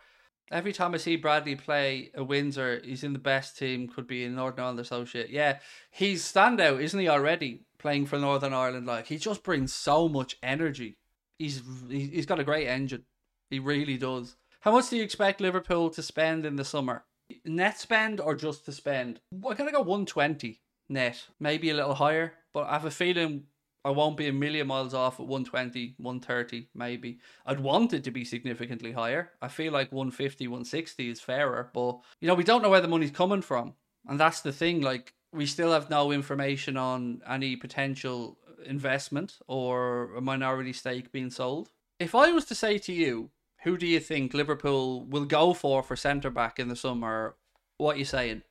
Every 0.50 0.72
time 0.72 0.94
I 0.94 0.98
see 0.98 1.16
Bradley 1.16 1.54
play 1.56 2.10
a 2.14 2.24
Windsor, 2.24 2.80
he's 2.84 3.04
in 3.04 3.12
the 3.12 3.18
best 3.18 3.58
team, 3.58 3.88
could 3.88 4.06
be 4.06 4.24
in 4.24 4.34
Northern 4.34 4.60
Ireland 4.60 4.80
Associate. 4.80 5.28
Yeah, 5.28 5.58
he's 5.90 6.22
standout, 6.22 6.82
isn't 6.82 6.98
he, 6.98 7.08
already 7.08 7.66
playing 7.78 8.06
for 8.06 8.18
Northern 8.18 8.54
Ireland? 8.54 8.86
Like, 8.86 9.06
he 9.06 9.18
just 9.18 9.42
brings 9.42 9.72
so 9.72 10.08
much 10.08 10.36
energy. 10.42 10.96
He's 11.38 11.62
He's 11.88 12.26
got 12.26 12.40
a 12.40 12.44
great 12.44 12.66
engine. 12.66 13.04
He 13.50 13.58
really 13.58 13.96
does. 13.96 14.36
How 14.60 14.72
much 14.72 14.90
do 14.90 14.96
you 14.96 15.02
expect 15.02 15.40
Liverpool 15.40 15.90
to 15.90 16.02
spend 16.02 16.44
in 16.44 16.56
the 16.56 16.64
summer? 16.64 17.04
Net 17.44 17.78
spend 17.78 18.20
or 18.20 18.34
just 18.34 18.64
to 18.64 18.72
spend? 18.72 19.20
I'm 19.32 19.40
going 19.40 19.56
to 19.56 19.72
go 19.72 19.80
120 19.80 20.60
net, 20.88 21.26
maybe 21.38 21.70
a 21.70 21.74
little 21.74 21.94
higher, 21.94 22.34
but 22.52 22.66
I 22.66 22.72
have 22.72 22.84
a 22.84 22.90
feeling 22.90 23.44
I 23.84 23.90
won't 23.90 24.16
be 24.16 24.28
a 24.28 24.32
million 24.32 24.66
miles 24.66 24.92
off 24.92 25.20
at 25.20 25.26
120, 25.26 25.94
130, 25.98 26.68
maybe. 26.74 27.20
I'd 27.46 27.60
want 27.60 27.92
it 27.92 28.04
to 28.04 28.10
be 28.10 28.24
significantly 28.24 28.92
higher. 28.92 29.30
I 29.40 29.48
feel 29.48 29.72
like 29.72 29.92
150, 29.92 30.48
160 30.48 31.10
is 31.10 31.20
fairer, 31.20 31.70
but 31.72 32.00
you 32.20 32.28
know, 32.28 32.34
we 32.34 32.44
don't 32.44 32.62
know 32.62 32.70
where 32.70 32.80
the 32.80 32.88
money's 32.88 33.10
coming 33.10 33.42
from. 33.42 33.74
And 34.06 34.18
that's 34.18 34.40
the 34.40 34.52
thing, 34.52 34.80
like 34.80 35.14
we 35.32 35.46
still 35.46 35.72
have 35.72 35.90
no 35.90 36.12
information 36.12 36.76
on 36.76 37.22
any 37.28 37.56
potential 37.56 38.38
investment 38.64 39.38
or 39.46 40.14
a 40.16 40.20
minority 40.20 40.72
stake 40.72 41.12
being 41.12 41.30
sold. 41.30 41.70
If 41.98 42.14
I 42.14 42.30
was 42.32 42.44
to 42.46 42.54
say 42.54 42.78
to 42.78 42.92
you, 42.92 43.30
who 43.62 43.76
do 43.76 43.86
you 43.86 44.00
think 44.00 44.34
Liverpool 44.34 45.04
will 45.04 45.24
go 45.24 45.52
for 45.52 45.82
for 45.82 45.96
centre 45.96 46.30
back 46.30 46.58
in 46.58 46.68
the 46.68 46.76
summer? 46.76 47.36
What 47.76 47.96
are 47.96 47.98
you 47.98 48.04
saying? 48.04 48.42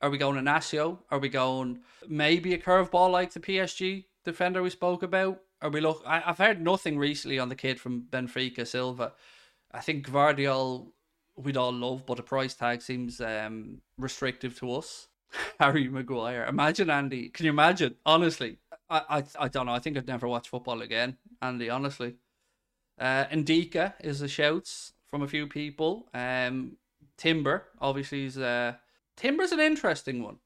Are 0.00 0.10
we 0.10 0.18
going 0.18 0.36
to 0.36 0.50
Inacio? 0.50 0.98
Are 1.10 1.18
we 1.18 1.28
going 1.28 1.80
maybe 2.06 2.54
a 2.54 2.58
curveball 2.58 3.10
like 3.10 3.32
the 3.32 3.40
PSG 3.40 4.04
defender 4.30 4.62
we 4.62 4.70
spoke 4.70 5.02
about? 5.02 5.40
Are 5.60 5.70
we 5.70 5.80
look? 5.80 6.02
I, 6.06 6.20
have 6.20 6.38
heard 6.38 6.60
nothing 6.60 6.98
recently 6.98 7.38
on 7.38 7.48
the 7.48 7.56
kid 7.56 7.80
from 7.80 8.02
Benfica 8.10 8.66
Silva. 8.66 9.12
I 9.72 9.80
think 9.80 10.06
Gvardiol 10.06 10.88
we'd 11.36 11.56
all 11.56 11.72
love, 11.72 12.04
but 12.06 12.16
the 12.16 12.22
price 12.22 12.54
tag 12.54 12.82
seems 12.82 13.20
um, 13.20 13.80
restrictive 13.96 14.58
to 14.58 14.72
us. 14.72 15.08
Harry 15.60 15.88
Maguire. 15.88 16.46
Imagine 16.46 16.90
Andy. 16.90 17.28
Can 17.28 17.44
you 17.46 17.52
imagine? 17.52 17.94
Honestly, 18.06 18.58
I, 18.88 19.02
I 19.08 19.24
I 19.38 19.48
don't 19.48 19.66
know. 19.66 19.72
I 19.72 19.78
think 19.78 19.96
I'd 19.96 20.06
never 20.06 20.28
watch 20.28 20.48
football 20.48 20.82
again, 20.82 21.16
Andy. 21.42 21.70
Honestly, 21.70 22.14
uh, 22.98 23.24
Ndicka 23.26 23.94
is 24.00 24.20
the 24.20 24.28
shouts 24.28 24.92
from 25.10 25.22
a 25.22 25.28
few 25.28 25.46
people. 25.46 26.08
Um, 26.14 26.76
Timber 27.16 27.64
obviously 27.80 28.24
is. 28.26 28.38
Uh, 28.38 28.74
Timber's 29.16 29.52
an 29.52 29.60
interesting 29.60 30.22
one. 30.22 30.38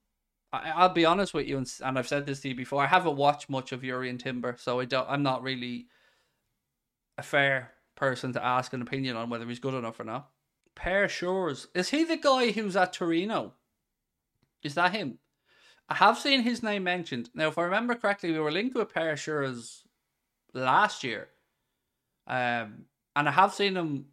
I, 0.53 0.87
will 0.87 0.95
be 0.95 1.05
honest 1.05 1.33
with 1.33 1.47
you, 1.47 1.57
and, 1.57 1.67
and 1.83 1.99
I've 1.99 2.09
said 2.09 2.27
this 2.27 2.41
to 2.41 2.51
you 2.51 2.55
before. 2.55 2.83
I 2.83 2.87
haven't 2.87 3.17
watched 3.17 3.49
much 3.49 3.73
of 3.73 3.81
Jurrien 3.81 4.19
Timber, 4.19 4.57
so 4.59 4.81
I 4.81 4.85
don't. 4.85 5.09
I'm 5.09 5.23
not 5.23 5.43
really 5.43 5.87
a 7.17 7.23
fair 7.23 7.73
person 7.95 8.33
to 8.35 8.45
ask 8.45 8.73
an 8.73 8.83
opinion 8.83 9.17
on 9.17 9.31
whether 9.31 9.47
he's 9.47 9.59
good 9.59 9.75
enough 9.75 10.01
or 10.01 10.05
not. 10.05 10.29
Perr 10.75 11.07
Schuurs, 11.07 11.67
is 11.75 11.91
he 11.91 12.05
the 12.05 12.17
guy 12.17 12.51
who's 12.51 12.77
at 12.77 12.93
Torino? 12.93 13.55
Is 14.63 14.75
that 14.75 14.93
him? 14.93 15.19
I 15.89 15.95
have 15.97 16.19
seen 16.19 16.43
his 16.43 16.63
name 16.63 16.85
mentioned. 16.85 17.31
Now, 17.35 17.49
if 17.49 17.59
I 17.59 17.63
remember 17.63 17.95
correctly, 17.95 18.33
we 18.33 18.39
were 18.39 18.53
linked 18.53 18.77
pair 18.93 19.13
of 19.13 19.19
Shura's 19.19 19.85
last 20.55 21.05
year. 21.05 21.29
Um, 22.27 22.87
and 23.15 23.29
I 23.29 23.33
have 23.33 23.53
seen 23.53 23.77
him 23.77 24.07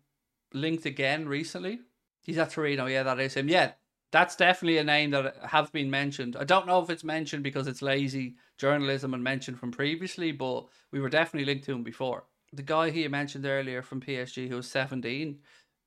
linked 0.54 0.86
again 0.86 1.28
recently. 1.28 1.80
He's 2.22 2.38
at 2.38 2.52
Torino, 2.52 2.88
yeah, 2.88 3.04
that 3.04 3.20
is 3.20 3.36
him. 3.36 3.48
Yeah, 3.48 3.72
that's 4.12 4.36
definitely 4.36 4.78
a 4.80 4.84
name 4.84 5.12
that 5.12 5.36
have 5.46 5.72
been 5.72 5.90
mentioned. 5.90 6.36
I 6.36 6.44
don't 6.44 6.68
know 6.68 6.82
if 6.82 6.90
it's 6.90 7.04
mentioned 7.04 7.44
because 7.44 7.68
it's 7.68 7.82
lazy 7.82 8.36
journalism 8.58 9.14
and 9.14 9.24
mentioned 9.24 9.60
from 9.60 9.72
previously, 9.72 10.32
but 10.32 10.66
we 10.92 11.00
were 11.00 11.10
definitely 11.10 11.46
linked 11.46 11.66
to 11.66 11.74
him 11.74 11.84
before. 11.84 12.26
The 12.54 12.64
guy 12.64 12.90
he 12.90 13.08
mentioned 13.08 13.46
earlier 13.46 13.84
from 13.84 14.02
PSG 14.02 14.50
who 14.50 14.56
was 14.56 14.70
17. 14.70 15.40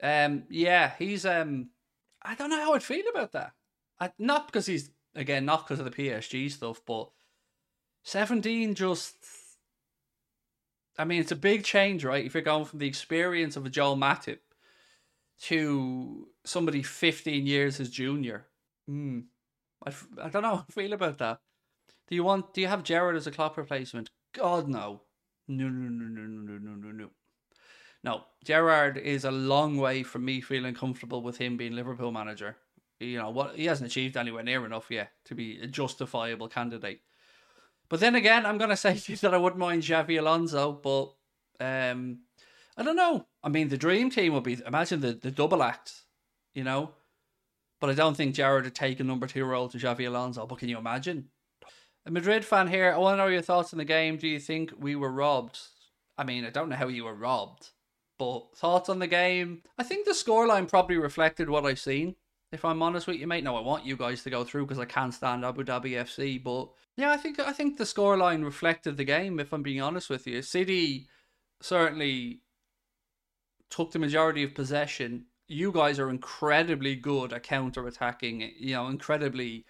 Um, 0.02 0.44
yeah, 0.48 0.92
he's 0.98 1.26
um 1.26 1.70
I 2.22 2.34
don't 2.36 2.50
know 2.50 2.60
how 2.60 2.74
I'd 2.74 2.82
feel 2.82 3.04
about 3.10 3.32
that. 3.32 3.52
I, 3.98 4.12
not 4.18 4.46
because 4.46 4.66
he's 4.66 4.90
again, 5.14 5.44
not 5.44 5.66
because 5.66 5.80
of 5.80 5.84
the 5.84 5.90
PSG 5.90 6.50
stuff, 6.50 6.80
but 6.86 7.10
17 8.04 8.74
just 8.74 9.16
I 10.98 11.04
mean, 11.04 11.20
it's 11.20 11.32
a 11.32 11.36
big 11.36 11.64
change, 11.64 12.04
right? 12.04 12.24
If 12.24 12.34
you're 12.34 12.42
going 12.42 12.66
from 12.66 12.78
the 12.78 12.86
experience 12.86 13.56
of 13.56 13.66
a 13.66 13.70
Joel 13.70 13.96
Matip 13.96 14.38
to 15.42 16.28
somebody 16.44 16.82
15 16.82 17.46
years 17.46 17.76
his 17.76 17.90
junior. 17.90 18.46
Hmm. 18.86 19.20
I, 19.84 19.92
I 20.22 20.28
don't 20.28 20.42
know 20.42 20.56
how 20.56 20.66
I 20.68 20.72
feel 20.72 20.92
about 20.92 21.18
that. 21.18 21.40
Do 22.08 22.14
you 22.14 22.24
want? 22.24 22.54
Do 22.54 22.60
you 22.60 22.68
have 22.68 22.84
Gerrard 22.84 23.16
as 23.16 23.26
a 23.26 23.30
Klopp 23.30 23.56
replacement? 23.56 24.10
God 24.34 24.68
no. 24.68 25.02
No 25.48 25.68
no 25.68 25.88
no 25.88 26.04
no 26.04 26.22
no 26.22 26.58
no 26.58 26.74
no 26.74 26.92
no. 26.92 27.10
No, 28.04 28.24
Gerrard 28.44 28.98
is 28.98 29.24
a 29.24 29.30
long 29.30 29.76
way 29.76 30.02
from 30.02 30.24
me 30.24 30.40
feeling 30.40 30.74
comfortable 30.74 31.22
with 31.22 31.38
him 31.38 31.56
being 31.56 31.72
Liverpool 31.72 32.10
manager. 32.10 32.56
You 32.98 33.18
know 33.18 33.30
what? 33.30 33.56
He 33.56 33.66
hasn't 33.66 33.90
achieved 33.90 34.16
anywhere 34.16 34.42
near 34.42 34.64
enough 34.66 34.90
yet 34.90 35.12
to 35.26 35.34
be 35.34 35.60
a 35.60 35.66
justifiable 35.66 36.48
candidate. 36.48 37.00
But 37.88 38.00
then 38.00 38.14
again, 38.14 38.46
I'm 38.46 38.58
gonna 38.58 38.76
say 38.88 38.94
that 38.94 39.34
I 39.34 39.38
wouldn't 39.38 39.60
mind 39.60 39.82
Xabi 39.82 40.18
Alonso, 40.18 40.72
but 40.72 41.14
um, 41.60 42.20
I 42.76 42.82
don't 42.82 42.96
know. 42.96 43.26
I 43.42 43.48
mean, 43.48 43.68
the 43.68 43.76
dream 43.76 44.10
team 44.10 44.32
would 44.34 44.44
be 44.44 44.58
imagine 44.66 45.00
the, 45.00 45.12
the 45.12 45.30
double 45.30 45.62
act, 45.62 45.92
you 46.54 46.64
know. 46.64 46.92
But 47.80 47.90
I 47.90 47.94
don't 47.94 48.16
think 48.16 48.34
Gerrard 48.34 48.64
would 48.64 48.74
take 48.74 49.00
a 49.00 49.04
number 49.04 49.26
two 49.26 49.44
role 49.44 49.68
to 49.68 49.78
Xabi 49.78 50.06
Alonso. 50.06 50.46
But 50.46 50.58
can 50.58 50.68
you 50.68 50.78
imagine? 50.78 51.28
A 52.06 52.10
Madrid 52.10 52.44
fan 52.44 52.68
here. 52.68 52.92
I 52.92 52.98
want 52.98 53.14
to 53.14 53.18
know 53.18 53.28
your 53.28 53.42
thoughts 53.42 53.72
on 53.72 53.78
the 53.78 53.84
game. 53.84 54.16
Do 54.16 54.28
you 54.28 54.38
think 54.38 54.72
we 54.78 54.96
were 54.96 55.10
robbed? 55.10 55.58
I 56.16 56.24
mean, 56.24 56.44
I 56.44 56.50
don't 56.50 56.68
know 56.68 56.76
how 56.76 56.88
you 56.88 57.04
were 57.04 57.14
robbed, 57.14 57.70
but 58.18 58.56
thoughts 58.56 58.88
on 58.88 58.98
the 58.98 59.06
game? 59.06 59.62
I 59.78 59.82
think 59.82 60.06
the 60.06 60.12
scoreline 60.12 60.68
probably 60.68 60.96
reflected 60.96 61.48
what 61.48 61.64
I've 61.64 61.78
seen. 61.80 62.16
If 62.52 62.64
I'm 62.66 62.82
honest 62.82 63.06
with 63.06 63.16
you, 63.16 63.26
mate. 63.26 63.44
No, 63.44 63.56
I 63.56 63.62
want 63.62 63.86
you 63.86 63.96
guys 63.96 64.22
to 64.24 64.30
go 64.30 64.44
through 64.44 64.66
because 64.66 64.78
I 64.78 64.84
can't 64.84 65.14
stand 65.14 65.44
Abu 65.44 65.64
Dhabi 65.64 65.92
FC. 65.92 66.42
But 66.42 66.68
yeah, 66.96 67.10
I 67.10 67.16
think 67.16 67.40
I 67.40 67.52
think 67.52 67.78
the 67.78 67.84
scoreline 67.84 68.44
reflected 68.44 68.96
the 68.96 69.04
game. 69.04 69.40
If 69.40 69.52
I'm 69.52 69.62
being 69.62 69.80
honest 69.80 70.10
with 70.10 70.26
you, 70.26 70.42
City 70.42 71.08
certainly 71.62 72.41
took 73.72 73.90
the 73.90 73.98
majority 73.98 74.42
of 74.42 74.54
possession. 74.54 75.24
You 75.48 75.72
guys 75.72 75.98
are 75.98 76.10
incredibly 76.10 76.94
good 76.94 77.32
at 77.32 77.42
counter 77.42 77.86
attacking, 77.86 78.52
you 78.58 78.74
know, 78.74 78.86
incredibly 78.86 79.64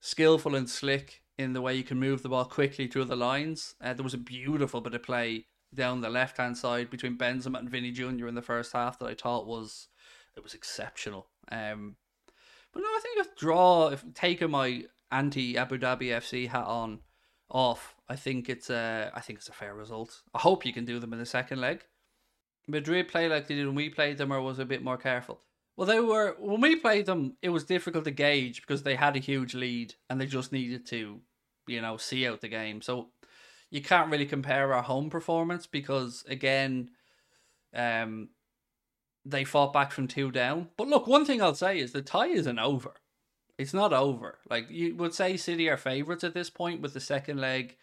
skillful 0.00 0.54
and 0.54 0.70
slick 0.70 1.22
in 1.36 1.52
the 1.52 1.60
way 1.60 1.74
you 1.74 1.82
can 1.82 1.98
move 1.98 2.22
the 2.22 2.28
ball 2.28 2.44
quickly 2.44 2.86
through 2.86 3.06
the 3.06 3.16
lines. 3.16 3.74
Uh, 3.80 3.92
there 3.92 4.04
was 4.04 4.14
a 4.14 4.18
beautiful 4.18 4.80
bit 4.80 4.94
of 4.94 5.02
play 5.02 5.46
down 5.74 6.00
the 6.00 6.10
left 6.10 6.36
hand 6.36 6.56
side 6.56 6.90
between 6.90 7.18
Benzema 7.18 7.58
and 7.58 7.70
Vini 7.70 7.90
Jr. 7.90 8.28
in 8.28 8.34
the 8.34 8.42
first 8.42 8.72
half 8.72 8.98
that 8.98 9.08
I 9.08 9.14
thought 9.14 9.46
was 9.46 9.88
it 10.36 10.42
was 10.42 10.54
exceptional. 10.54 11.28
Um, 11.50 11.96
but 12.72 12.80
no, 12.80 12.88
I 12.88 13.00
think 13.02 13.18
if 13.18 13.36
draw, 13.36 13.88
if 13.88 14.04
taking 14.14 14.50
my 14.50 14.84
anti 15.10 15.58
Abu 15.58 15.78
Dhabi 15.78 16.08
FC 16.08 16.48
hat 16.48 16.66
on 16.66 17.00
off, 17.50 17.96
I 18.08 18.16
think 18.16 18.48
it's 18.48 18.70
a 18.70 19.10
I 19.14 19.20
think 19.20 19.40
it's 19.40 19.48
a 19.48 19.52
fair 19.52 19.74
result. 19.74 20.22
I 20.34 20.38
hope 20.38 20.64
you 20.64 20.72
can 20.72 20.84
do 20.84 21.00
them 21.00 21.12
in 21.12 21.18
the 21.18 21.26
second 21.26 21.60
leg. 21.60 21.84
Madrid 22.68 23.08
play 23.08 23.28
like 23.28 23.48
they 23.48 23.54
did 23.54 23.66
when 23.66 23.74
we 23.74 23.88
played 23.88 24.18
them, 24.18 24.32
or 24.32 24.40
was 24.40 24.58
a 24.58 24.64
bit 24.64 24.82
more 24.82 24.96
careful? 24.96 25.40
Well, 25.76 25.86
they 25.86 26.00
were 26.00 26.36
when 26.38 26.60
we 26.60 26.76
played 26.76 27.06
them. 27.06 27.36
It 27.42 27.48
was 27.48 27.64
difficult 27.64 28.04
to 28.04 28.10
gauge 28.10 28.60
because 28.60 28.82
they 28.82 28.94
had 28.94 29.16
a 29.16 29.20
huge 29.20 29.54
lead 29.54 29.94
and 30.08 30.20
they 30.20 30.26
just 30.26 30.52
needed 30.52 30.86
to, 30.86 31.20
you 31.66 31.80
know, 31.80 31.96
see 31.96 32.26
out 32.26 32.40
the 32.40 32.48
game. 32.48 32.82
So 32.82 33.08
you 33.70 33.80
can't 33.80 34.10
really 34.10 34.26
compare 34.26 34.74
our 34.74 34.82
home 34.82 35.08
performance 35.08 35.66
because 35.66 36.24
again, 36.28 36.90
um, 37.74 38.28
they 39.24 39.44
fought 39.44 39.72
back 39.72 39.92
from 39.92 40.08
two 40.08 40.30
down. 40.30 40.68
But 40.76 40.88
look, 40.88 41.06
one 41.06 41.24
thing 41.24 41.40
I'll 41.40 41.54
say 41.54 41.78
is 41.78 41.92
the 41.92 42.02
tie 42.02 42.28
isn't 42.28 42.58
over. 42.58 42.94
It's 43.58 43.74
not 43.74 43.92
over. 43.92 44.38
Like 44.50 44.70
you 44.70 44.94
would 44.96 45.14
say, 45.14 45.36
City 45.36 45.68
are 45.70 45.76
favourites 45.76 46.24
at 46.24 46.34
this 46.34 46.50
point 46.50 46.82
with 46.82 46.92
the 46.92 47.00
second 47.00 47.38
leg 47.38 47.76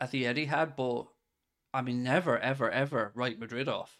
at 0.00 0.12
the 0.12 0.24
Etihad, 0.24 0.76
but 0.76 1.06
I 1.72 1.82
mean, 1.82 2.02
never, 2.04 2.38
ever, 2.38 2.70
ever 2.70 3.10
write 3.14 3.40
Madrid 3.40 3.68
off 3.68 3.98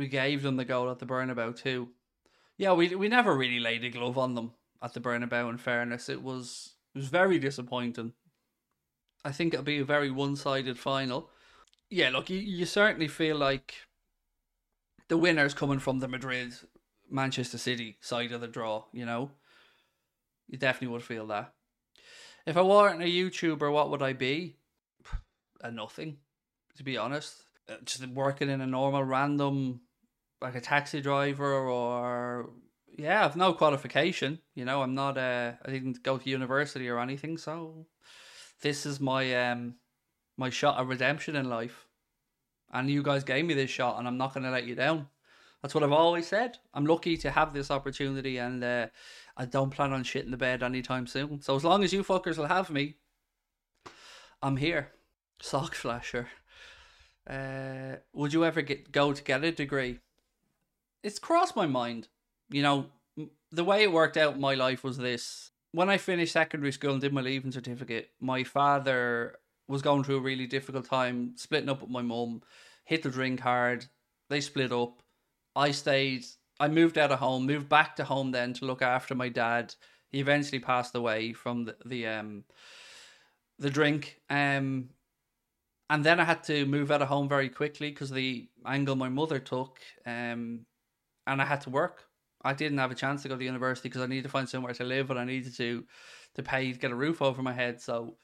we 0.00 0.08
gave 0.08 0.40
them 0.40 0.56
the 0.56 0.64
goal 0.64 0.90
at 0.90 0.98
the 0.98 1.04
Bernabeu 1.04 1.54
too. 1.54 1.90
Yeah, 2.56 2.72
we 2.72 2.94
we 2.94 3.06
never 3.08 3.36
really 3.36 3.60
laid 3.60 3.84
a 3.84 3.90
glove 3.90 4.16
on 4.16 4.34
them 4.34 4.52
at 4.82 4.94
the 4.94 5.00
Bernabeu. 5.00 5.50
In 5.50 5.58
fairness, 5.58 6.08
it 6.08 6.22
was 6.22 6.74
it 6.94 6.98
was 6.98 7.08
very 7.08 7.38
disappointing. 7.38 8.14
I 9.22 9.30
think 9.30 9.52
it'll 9.52 9.62
be 9.62 9.80
a 9.80 9.84
very 9.84 10.10
one-sided 10.10 10.78
final. 10.78 11.28
Yeah, 11.90 12.08
look, 12.08 12.30
you, 12.30 12.38
you 12.38 12.64
certainly 12.64 13.08
feel 13.08 13.36
like 13.36 13.74
the 15.08 15.18
winner's 15.18 15.52
coming 15.52 15.80
from 15.80 15.98
the 15.98 16.08
Madrid 16.08 16.54
Manchester 17.10 17.58
City 17.58 17.98
side 18.00 18.32
of 18.32 18.40
the 18.40 18.48
draw. 18.48 18.84
You 18.94 19.04
know, 19.04 19.32
you 20.48 20.56
definitely 20.56 20.94
would 20.94 21.02
feel 21.02 21.26
that. 21.26 21.52
If 22.46 22.56
I 22.56 22.62
weren't 22.62 23.02
a 23.02 23.04
YouTuber, 23.04 23.70
what 23.70 23.90
would 23.90 24.02
I 24.02 24.14
be? 24.14 24.56
A 25.60 25.70
nothing, 25.70 26.16
to 26.78 26.82
be 26.82 26.96
honest. 26.96 27.34
Uh, 27.68 27.74
just 27.84 28.06
working 28.06 28.48
in 28.48 28.62
a 28.62 28.66
normal 28.66 29.04
random 29.04 29.82
like 30.40 30.54
a 30.54 30.60
taxi 30.60 31.00
driver 31.00 31.52
or 31.54 32.50
yeah, 32.96 33.24
I've 33.24 33.36
no 33.36 33.52
qualification. 33.52 34.40
You 34.54 34.64
know, 34.64 34.82
I'm 34.82 34.94
not 34.94 35.16
uh 35.18 35.52
I 35.64 35.70
didn't 35.70 36.02
go 36.02 36.18
to 36.18 36.30
university 36.30 36.88
or 36.88 36.98
anything, 36.98 37.38
so 37.38 37.86
this 38.62 38.86
is 38.86 39.00
my 39.00 39.50
um 39.50 39.74
my 40.36 40.50
shot 40.50 40.78
of 40.78 40.88
redemption 40.88 41.36
in 41.36 41.48
life. 41.48 41.86
And 42.72 42.88
you 42.88 43.02
guys 43.02 43.24
gave 43.24 43.44
me 43.44 43.54
this 43.54 43.70
shot 43.70 43.98
and 43.98 44.06
I'm 44.06 44.16
not 44.16 44.34
gonna 44.34 44.50
let 44.50 44.66
you 44.66 44.74
down. 44.74 45.08
That's 45.62 45.74
what 45.74 45.84
I've 45.84 45.92
always 45.92 46.26
said. 46.26 46.56
I'm 46.72 46.86
lucky 46.86 47.16
to 47.18 47.30
have 47.30 47.52
this 47.52 47.70
opportunity 47.70 48.38
and 48.38 48.64
uh, 48.64 48.86
I 49.36 49.44
don't 49.44 49.70
plan 49.70 49.92
on 49.92 50.04
shitting 50.04 50.30
the 50.30 50.36
bed 50.38 50.62
anytime 50.62 51.06
soon. 51.06 51.42
So 51.42 51.54
as 51.54 51.64
long 51.64 51.84
as 51.84 51.92
you 51.92 52.02
fuckers 52.02 52.38
will 52.38 52.46
have 52.46 52.70
me, 52.70 52.96
I'm 54.42 54.56
here. 54.56 54.92
Sock 55.42 55.74
flasher. 55.74 56.28
Uh, 57.28 57.96
would 58.14 58.32
you 58.32 58.44
ever 58.44 58.62
get 58.62 58.90
go 58.90 59.12
to 59.12 59.22
get 59.22 59.44
a 59.44 59.52
degree? 59.52 59.98
It's 61.02 61.18
crossed 61.18 61.56
my 61.56 61.66
mind. 61.66 62.08
You 62.50 62.62
know, 62.62 62.86
the 63.52 63.64
way 63.64 63.82
it 63.82 63.92
worked 63.92 64.16
out 64.16 64.34
in 64.34 64.40
my 64.40 64.54
life 64.54 64.84
was 64.84 64.96
this. 64.96 65.50
When 65.72 65.88
I 65.88 65.98
finished 65.98 66.32
secondary 66.32 66.72
school 66.72 66.92
and 66.92 67.00
did 67.00 67.12
my 67.12 67.20
leaving 67.20 67.52
certificate, 67.52 68.10
my 68.20 68.44
father 68.44 69.36
was 69.68 69.82
going 69.82 70.02
through 70.02 70.18
a 70.18 70.22
really 70.22 70.46
difficult 70.46 70.84
time, 70.86 71.32
splitting 71.36 71.68
up 71.68 71.80
with 71.80 71.90
my 71.90 72.02
mum, 72.02 72.42
hit 72.84 73.02
the 73.02 73.10
drink 73.10 73.40
hard. 73.40 73.86
They 74.28 74.40
split 74.40 74.72
up. 74.72 75.02
I 75.54 75.70
stayed, 75.70 76.24
I 76.58 76.68
moved 76.68 76.98
out 76.98 77.12
of 77.12 77.20
home, 77.20 77.46
moved 77.46 77.68
back 77.68 77.96
to 77.96 78.04
home 78.04 78.32
then 78.32 78.52
to 78.54 78.64
look 78.64 78.82
after 78.82 79.14
my 79.14 79.28
dad. 79.28 79.74
He 80.10 80.18
eventually 80.18 80.58
passed 80.58 80.94
away 80.94 81.32
from 81.32 81.64
the, 81.64 81.76
the 81.84 82.06
um 82.06 82.44
the 83.58 83.70
drink. 83.70 84.20
Um 84.28 84.90
and 85.90 86.04
then 86.04 86.20
I 86.20 86.24
had 86.24 86.44
to 86.44 86.66
move 86.66 86.92
out 86.92 87.02
of 87.02 87.08
home 87.08 87.28
very 87.28 87.48
quickly 87.48 87.90
because 87.90 88.10
the 88.10 88.48
angle 88.64 88.94
my 88.94 89.08
mother 89.08 89.40
took. 89.40 89.80
Um, 90.06 90.60
and 91.26 91.40
I 91.40 91.44
had 91.44 91.60
to 91.62 91.70
work. 91.70 92.04
I 92.42 92.54
didn't 92.54 92.78
have 92.78 92.90
a 92.90 92.94
chance 92.94 93.22
to 93.22 93.28
go 93.28 93.36
to 93.36 93.44
university 93.44 93.88
because 93.88 94.02
I 94.02 94.06
needed 94.06 94.22
to 94.24 94.28
find 94.30 94.48
somewhere 94.48 94.72
to 94.74 94.84
live 94.84 95.10
and 95.10 95.18
I 95.18 95.24
needed 95.24 95.54
to 95.56 95.84
to 96.36 96.42
pay 96.42 96.72
to 96.72 96.78
get 96.78 96.90
a 96.90 96.94
roof 96.94 97.20
over 97.20 97.42
my 97.42 97.52
head. 97.52 97.80
So 97.80 98.16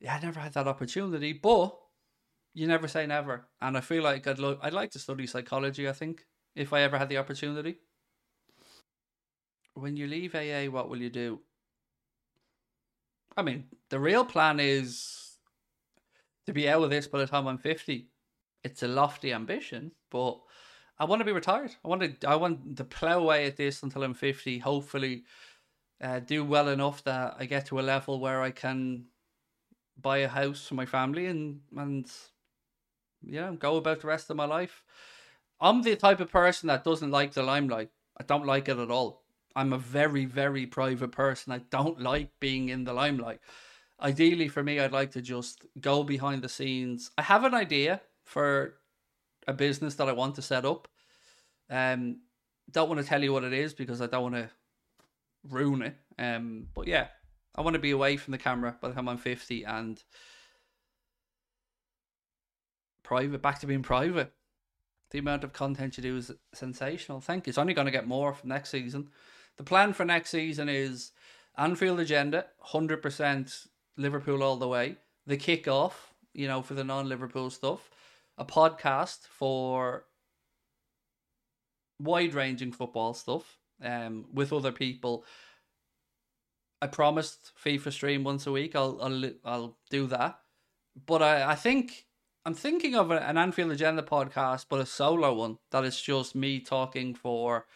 yeah, 0.00 0.14
I 0.14 0.20
never 0.20 0.40
had 0.40 0.54
that 0.54 0.68
opportunity. 0.68 1.32
But 1.32 1.76
you 2.54 2.66
never 2.66 2.88
say 2.88 3.06
never, 3.06 3.48
and 3.60 3.76
I 3.76 3.80
feel 3.80 4.02
like 4.02 4.26
I'd 4.26 4.38
lo- 4.38 4.58
I'd 4.62 4.72
like 4.72 4.90
to 4.92 4.98
study 4.98 5.26
psychology. 5.26 5.88
I 5.88 5.92
think 5.92 6.24
if 6.54 6.72
I 6.72 6.80
ever 6.82 6.98
had 6.98 7.08
the 7.08 7.18
opportunity. 7.18 7.76
When 9.74 9.94
you 9.94 10.06
leave 10.06 10.34
AA, 10.34 10.70
what 10.70 10.88
will 10.88 11.02
you 11.02 11.10
do? 11.10 11.40
I 13.36 13.42
mean, 13.42 13.64
the 13.90 14.00
real 14.00 14.24
plan 14.24 14.58
is 14.58 15.36
to 16.46 16.54
be 16.54 16.66
out 16.66 16.82
of 16.82 16.88
this 16.88 17.06
by 17.06 17.18
the 17.18 17.26
time 17.26 17.46
I'm 17.46 17.58
fifty. 17.58 18.08
It's 18.64 18.82
a 18.82 18.88
lofty 18.88 19.34
ambition, 19.34 19.92
but 20.10 20.40
I 20.98 21.04
want 21.04 21.20
to 21.20 21.24
be 21.24 21.32
retired. 21.32 21.74
I 21.84 21.88
want 21.88 22.20
to 22.20 22.28
I 22.28 22.36
want 22.36 22.76
to 22.76 22.84
plow 22.84 23.18
away 23.18 23.46
at 23.46 23.56
this 23.56 23.82
until 23.82 24.02
I'm 24.02 24.14
50. 24.14 24.58
Hopefully, 24.58 25.24
uh, 26.00 26.20
do 26.20 26.44
well 26.44 26.68
enough 26.68 27.04
that 27.04 27.36
I 27.38 27.46
get 27.46 27.66
to 27.66 27.80
a 27.80 27.82
level 27.82 28.20
where 28.20 28.42
I 28.42 28.50
can 28.50 29.06
buy 30.00 30.18
a 30.18 30.28
house 30.28 30.66
for 30.66 30.74
my 30.74 30.86
family 30.86 31.26
and 31.26 31.60
and 31.76 32.10
yeah, 33.22 33.52
go 33.58 33.76
about 33.76 34.00
the 34.00 34.06
rest 34.06 34.30
of 34.30 34.36
my 34.36 34.44
life. 34.44 34.82
I'm 35.60 35.82
the 35.82 35.96
type 35.96 36.20
of 36.20 36.30
person 36.30 36.68
that 36.68 36.84
doesn't 36.84 37.10
like 37.10 37.32
the 37.32 37.42
limelight. 37.42 37.90
I 38.18 38.24
don't 38.24 38.46
like 38.46 38.68
it 38.68 38.78
at 38.78 38.90
all. 38.90 39.22
I'm 39.54 39.72
a 39.72 39.78
very, 39.78 40.26
very 40.26 40.66
private 40.66 41.12
person. 41.12 41.52
I 41.52 41.58
don't 41.70 42.00
like 42.00 42.30
being 42.40 42.68
in 42.68 42.84
the 42.84 42.92
limelight. 42.92 43.40
Ideally, 44.00 44.48
for 44.48 44.62
me, 44.62 44.78
I'd 44.78 44.92
like 44.92 45.12
to 45.12 45.22
just 45.22 45.64
go 45.80 46.04
behind 46.04 46.42
the 46.42 46.48
scenes. 46.48 47.10
I 47.16 47.22
have 47.22 47.44
an 47.44 47.54
idea 47.54 48.02
for 48.22 48.74
a 49.46 49.52
business 49.52 49.94
that 49.96 50.08
I 50.08 50.12
want 50.12 50.34
to 50.36 50.42
set 50.42 50.64
up. 50.64 50.88
Um, 51.70 52.20
don't 52.70 52.88
want 52.88 53.00
to 53.00 53.06
tell 53.06 53.22
you 53.22 53.32
what 53.32 53.44
it 53.44 53.52
is 53.52 53.74
because 53.74 54.00
I 54.00 54.06
don't 54.06 54.22
want 54.22 54.34
to 54.34 54.50
ruin 55.48 55.82
it. 55.82 55.96
Um, 56.18 56.68
but 56.74 56.86
yeah, 56.86 57.08
I 57.54 57.60
want 57.60 57.74
to 57.74 57.80
be 57.80 57.90
away 57.90 58.16
from 58.16 58.32
the 58.32 58.38
camera 58.38 58.76
by 58.80 58.88
the 58.88 58.94
time 58.94 59.08
I'm 59.08 59.18
50 59.18 59.64
and 59.64 60.02
private, 63.02 63.40
back 63.40 63.60
to 63.60 63.66
being 63.66 63.82
private. 63.82 64.32
The 65.12 65.20
amount 65.20 65.44
of 65.44 65.52
content 65.52 65.96
you 65.96 66.02
do 66.02 66.16
is 66.16 66.32
sensational. 66.52 67.20
Thank 67.20 67.46
you. 67.46 67.50
It's 67.50 67.58
only 67.58 67.74
going 67.74 67.86
to 67.86 67.92
get 67.92 68.08
more 68.08 68.34
from 68.34 68.48
next 68.48 68.70
season. 68.70 69.08
The 69.56 69.64
plan 69.64 69.92
for 69.92 70.04
next 70.04 70.30
season 70.30 70.68
is 70.68 71.12
Anfield 71.56 72.00
agenda, 72.00 72.46
100% 72.72 73.66
Liverpool 73.96 74.42
all 74.42 74.56
the 74.56 74.68
way. 74.68 74.96
The 75.26 75.38
kickoff, 75.38 75.92
you 76.34 76.48
know, 76.48 76.60
for 76.60 76.74
the 76.74 76.84
non 76.84 77.08
Liverpool 77.08 77.50
stuff. 77.50 77.88
A 78.38 78.44
podcast 78.44 79.26
for 79.28 80.04
wide 81.98 82.34
ranging 82.34 82.72
football 82.72 83.14
stuff 83.14 83.58
um, 83.82 84.26
with 84.32 84.52
other 84.52 84.72
people. 84.72 85.24
I 86.82 86.86
promised 86.86 87.52
FIFA 87.64 87.92
stream 87.92 88.24
once 88.24 88.46
a 88.46 88.52
week. 88.52 88.76
I'll 88.76 88.98
I'll 89.00 89.30
I'll 89.44 89.78
do 89.90 90.06
that. 90.08 90.38
But 91.06 91.22
I, 91.22 91.52
I 91.52 91.54
think 91.54 92.06
I'm 92.44 92.54
thinking 92.54 92.94
of 92.94 93.10
an 93.10 93.36
Anfield 93.36 93.72
Agenda 93.72 94.02
podcast, 94.02 94.66
but 94.68 94.80
a 94.80 94.86
solo 94.86 95.34
one 95.34 95.58
that 95.72 95.84
is 95.84 96.00
just 96.00 96.34
me 96.34 96.60
talking 96.60 97.14
for 97.14 97.66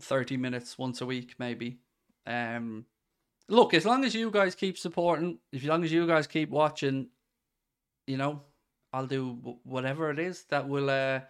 30 0.00 0.36
minutes 0.36 0.78
once 0.78 1.00
a 1.00 1.06
week, 1.06 1.34
maybe. 1.38 1.78
Um, 2.26 2.86
look, 3.48 3.72
as 3.72 3.84
long 3.84 4.04
as 4.04 4.14
you 4.14 4.30
guys 4.30 4.54
keep 4.54 4.78
supporting, 4.78 5.38
as 5.54 5.64
long 5.64 5.84
as 5.84 5.92
you 5.92 6.06
guys 6.06 6.26
keep 6.26 6.50
watching, 6.50 7.08
you 8.06 8.16
know, 8.16 8.42
I'll 8.92 9.06
do 9.06 9.58
whatever 9.64 10.10
it 10.10 10.18
is 10.18 10.44
that 10.50 10.68
will 10.68 10.90
uh, 10.90 11.20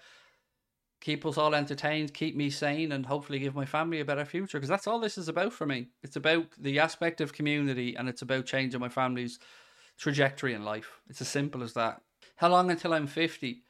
keep 1.00 1.26
us 1.26 1.38
all 1.38 1.54
entertained, 1.54 2.14
keep 2.14 2.36
me 2.36 2.50
sane, 2.50 2.92
and 2.92 3.04
hopefully 3.04 3.38
give 3.38 3.54
my 3.54 3.66
family 3.66 4.00
a 4.00 4.04
better 4.04 4.24
future. 4.24 4.58
Because 4.58 4.68
that's 4.68 4.86
all 4.86 5.00
this 5.00 5.18
is 5.18 5.28
about 5.28 5.52
for 5.52 5.66
me. 5.66 5.88
It's 6.02 6.16
about 6.16 6.46
the 6.58 6.78
aspect 6.78 7.20
of 7.20 7.32
community, 7.32 7.94
and 7.96 8.08
it's 8.08 8.22
about 8.22 8.46
changing 8.46 8.80
my 8.80 8.88
family's 8.88 9.38
trajectory 9.98 10.54
in 10.54 10.64
life. 10.64 11.00
It's 11.08 11.20
as 11.20 11.28
simple 11.28 11.62
as 11.62 11.74
that. 11.74 12.00
How 12.36 12.48
long 12.48 12.70
until 12.70 12.94
I'm 12.94 13.06
fifty? 13.06 13.62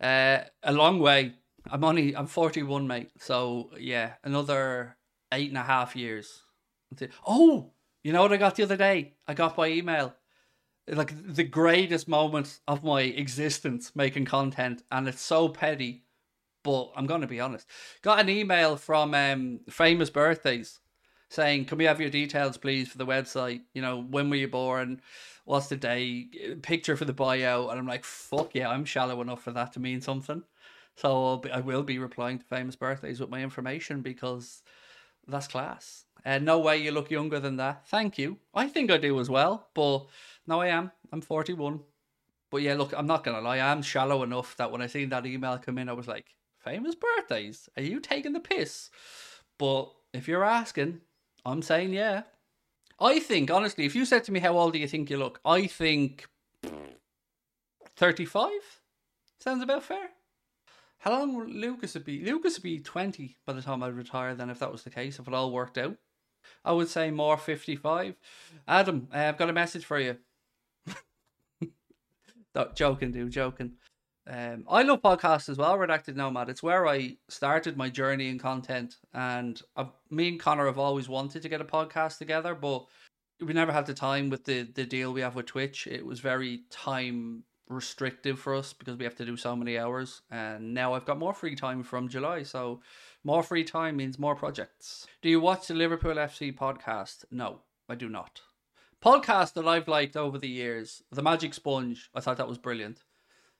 Uh, 0.00 0.40
a 0.62 0.72
long 0.72 0.98
way. 0.98 1.34
I'm 1.70 1.84
only 1.84 2.16
I'm 2.16 2.26
41, 2.26 2.86
mate. 2.86 3.10
So 3.18 3.70
yeah, 3.78 4.14
another 4.24 4.96
eight 5.32 5.48
and 5.48 5.58
a 5.58 5.62
half 5.62 5.94
years. 5.94 6.42
Oh, 7.26 7.70
you 8.02 8.12
know 8.12 8.22
what 8.22 8.32
I 8.32 8.36
got 8.36 8.56
the 8.56 8.64
other 8.64 8.76
day? 8.76 9.14
I 9.26 9.34
got 9.34 9.56
by 9.56 9.68
email 9.68 10.14
like 10.88 11.34
the 11.34 11.44
greatest 11.44 12.08
moment 12.08 12.60
of 12.66 12.84
my 12.84 13.02
existence 13.02 13.92
making 13.94 14.24
content, 14.24 14.82
and 14.90 15.08
it's 15.08 15.22
so 15.22 15.48
petty. 15.48 16.04
But 16.64 16.92
I'm 16.96 17.06
gonna 17.06 17.26
be 17.26 17.40
honest. 17.40 17.66
Got 18.02 18.20
an 18.20 18.28
email 18.28 18.76
from 18.76 19.14
um, 19.14 19.60
famous 19.68 20.10
birthdays 20.10 20.80
saying, 21.28 21.64
"Can 21.66 21.78
we 21.78 21.84
have 21.84 22.00
your 22.00 22.10
details, 22.10 22.56
please, 22.56 22.88
for 22.88 22.98
the 22.98 23.06
website? 23.06 23.62
You 23.74 23.82
know, 23.82 24.02
when 24.02 24.30
were 24.30 24.36
you 24.36 24.48
born? 24.48 25.00
What's 25.44 25.68
the 25.68 25.76
day? 25.76 26.28
Picture 26.62 26.96
for 26.96 27.04
the 27.04 27.12
bio." 27.12 27.68
And 27.68 27.78
I'm 27.78 27.86
like, 27.86 28.04
"Fuck 28.04 28.54
yeah, 28.54 28.68
I'm 28.68 28.84
shallow 28.84 29.20
enough 29.20 29.42
for 29.42 29.52
that 29.52 29.72
to 29.74 29.80
mean 29.80 30.00
something." 30.00 30.42
So 30.96 31.08
I'll 31.08 31.38
be, 31.38 31.50
I 31.50 31.60
will 31.60 31.82
be 31.82 31.98
replying 31.98 32.38
to 32.38 32.44
famous 32.44 32.76
birthdays 32.76 33.20
with 33.20 33.30
my 33.30 33.42
information 33.42 34.02
because 34.02 34.62
that's 35.26 35.48
class. 35.48 36.04
And 36.24 36.48
uh, 36.48 36.52
no 36.54 36.60
way 36.60 36.78
you 36.78 36.92
look 36.92 37.10
younger 37.10 37.40
than 37.40 37.56
that. 37.56 37.86
Thank 37.88 38.18
you. 38.18 38.38
I 38.54 38.68
think 38.68 38.90
I 38.90 38.98
do 38.98 39.18
as 39.18 39.28
well, 39.28 39.68
but 39.74 40.06
no, 40.46 40.60
I 40.60 40.68
am. 40.68 40.90
I'm 41.12 41.20
41. 41.20 41.80
But 42.50 42.62
yeah, 42.62 42.74
look, 42.74 42.92
I'm 42.94 43.06
not 43.06 43.24
gonna 43.24 43.40
lie. 43.40 43.60
I'm 43.60 43.82
shallow 43.82 44.22
enough 44.22 44.56
that 44.58 44.70
when 44.70 44.82
I 44.82 44.86
seen 44.86 45.08
that 45.08 45.24
email 45.24 45.58
come 45.58 45.78
in, 45.78 45.88
I 45.88 45.94
was 45.94 46.06
like, 46.06 46.34
"Famous 46.58 46.94
birthdays? 46.94 47.68
Are 47.76 47.82
you 47.82 47.98
taking 47.98 48.34
the 48.34 48.40
piss?" 48.40 48.90
But 49.58 49.90
if 50.12 50.28
you're 50.28 50.44
asking, 50.44 51.00
I'm 51.46 51.62
saying 51.62 51.94
yeah. 51.94 52.24
I 53.00 53.20
think 53.20 53.50
honestly, 53.50 53.86
if 53.86 53.94
you 53.94 54.04
said 54.04 54.24
to 54.24 54.32
me, 54.32 54.40
"How 54.40 54.58
old 54.58 54.74
do 54.74 54.78
you 54.78 54.86
think 54.86 55.08
you 55.08 55.16
look?" 55.16 55.40
I 55.46 55.66
think 55.66 56.26
35 57.96 58.50
sounds 59.38 59.62
about 59.62 59.82
fair. 59.82 60.10
How 60.98 61.12
long 61.12 61.34
will 61.34 61.46
Lucas 61.46 61.94
would 61.94 62.04
be? 62.04 62.22
Lucas 62.22 62.58
would 62.58 62.62
be 62.62 62.78
20 62.78 63.36
by 63.46 63.54
the 63.54 63.62
time 63.62 63.82
I 63.82 63.88
retire. 63.88 64.34
Then, 64.34 64.50
if 64.50 64.58
that 64.58 64.70
was 64.70 64.82
the 64.82 64.90
case, 64.90 65.18
if 65.18 65.26
it 65.26 65.34
all 65.34 65.50
worked 65.50 65.78
out, 65.78 65.96
I 66.64 66.72
would 66.72 66.88
say 66.88 67.10
more 67.10 67.38
55. 67.38 68.14
Adam, 68.68 69.08
uh, 69.12 69.16
I've 69.16 69.38
got 69.38 69.50
a 69.50 69.54
message 69.54 69.84
for 69.84 69.98
you. 69.98 70.18
Joking, 72.74 73.12
dude, 73.12 73.32
joking. 73.32 73.72
Um, 74.26 74.64
I 74.68 74.82
love 74.82 75.02
podcasts 75.02 75.48
as 75.48 75.58
well, 75.58 75.76
Redacted 75.76 76.14
Nomad. 76.14 76.48
It's 76.48 76.62
where 76.62 76.86
I 76.86 77.16
started 77.28 77.76
my 77.76 77.88
journey 77.88 78.28
in 78.28 78.38
content, 78.38 78.96
and 79.12 79.60
I've, 79.76 79.90
me 80.10 80.28
and 80.28 80.40
Connor 80.40 80.66
have 80.66 80.78
always 80.78 81.08
wanted 81.08 81.42
to 81.42 81.48
get 81.48 81.60
a 81.60 81.64
podcast 81.64 82.18
together, 82.18 82.54
but 82.54 82.86
we 83.40 83.52
never 83.52 83.72
had 83.72 83.86
the 83.86 83.94
time 83.94 84.30
with 84.30 84.44
the 84.44 84.62
the 84.62 84.84
deal 84.84 85.12
we 85.12 85.22
have 85.22 85.34
with 85.34 85.46
Twitch. 85.46 85.88
It 85.88 86.06
was 86.06 86.20
very 86.20 86.62
time 86.70 87.42
restrictive 87.68 88.38
for 88.38 88.54
us 88.54 88.72
because 88.72 88.96
we 88.96 89.04
have 89.04 89.16
to 89.16 89.24
do 89.24 89.36
so 89.36 89.56
many 89.56 89.76
hours, 89.76 90.22
and 90.30 90.72
now 90.72 90.94
I've 90.94 91.06
got 91.06 91.18
more 91.18 91.34
free 91.34 91.56
time 91.56 91.82
from 91.82 92.08
July, 92.08 92.44
so 92.44 92.80
more 93.24 93.42
free 93.42 93.64
time 93.64 93.96
means 93.96 94.20
more 94.20 94.36
projects. 94.36 95.06
Do 95.20 95.30
you 95.30 95.40
watch 95.40 95.66
the 95.66 95.74
Liverpool 95.74 96.14
FC 96.14 96.54
podcast? 96.54 97.24
No, 97.32 97.60
I 97.88 97.96
do 97.96 98.08
not. 98.08 98.40
Podcast 99.02 99.54
that 99.54 99.66
I've 99.66 99.88
liked 99.88 100.16
over 100.16 100.38
the 100.38 100.48
years, 100.48 101.02
The 101.10 101.22
Magic 101.22 101.54
Sponge. 101.54 102.08
I 102.14 102.20
thought 102.20 102.36
that 102.36 102.48
was 102.48 102.58
brilliant. 102.58 103.02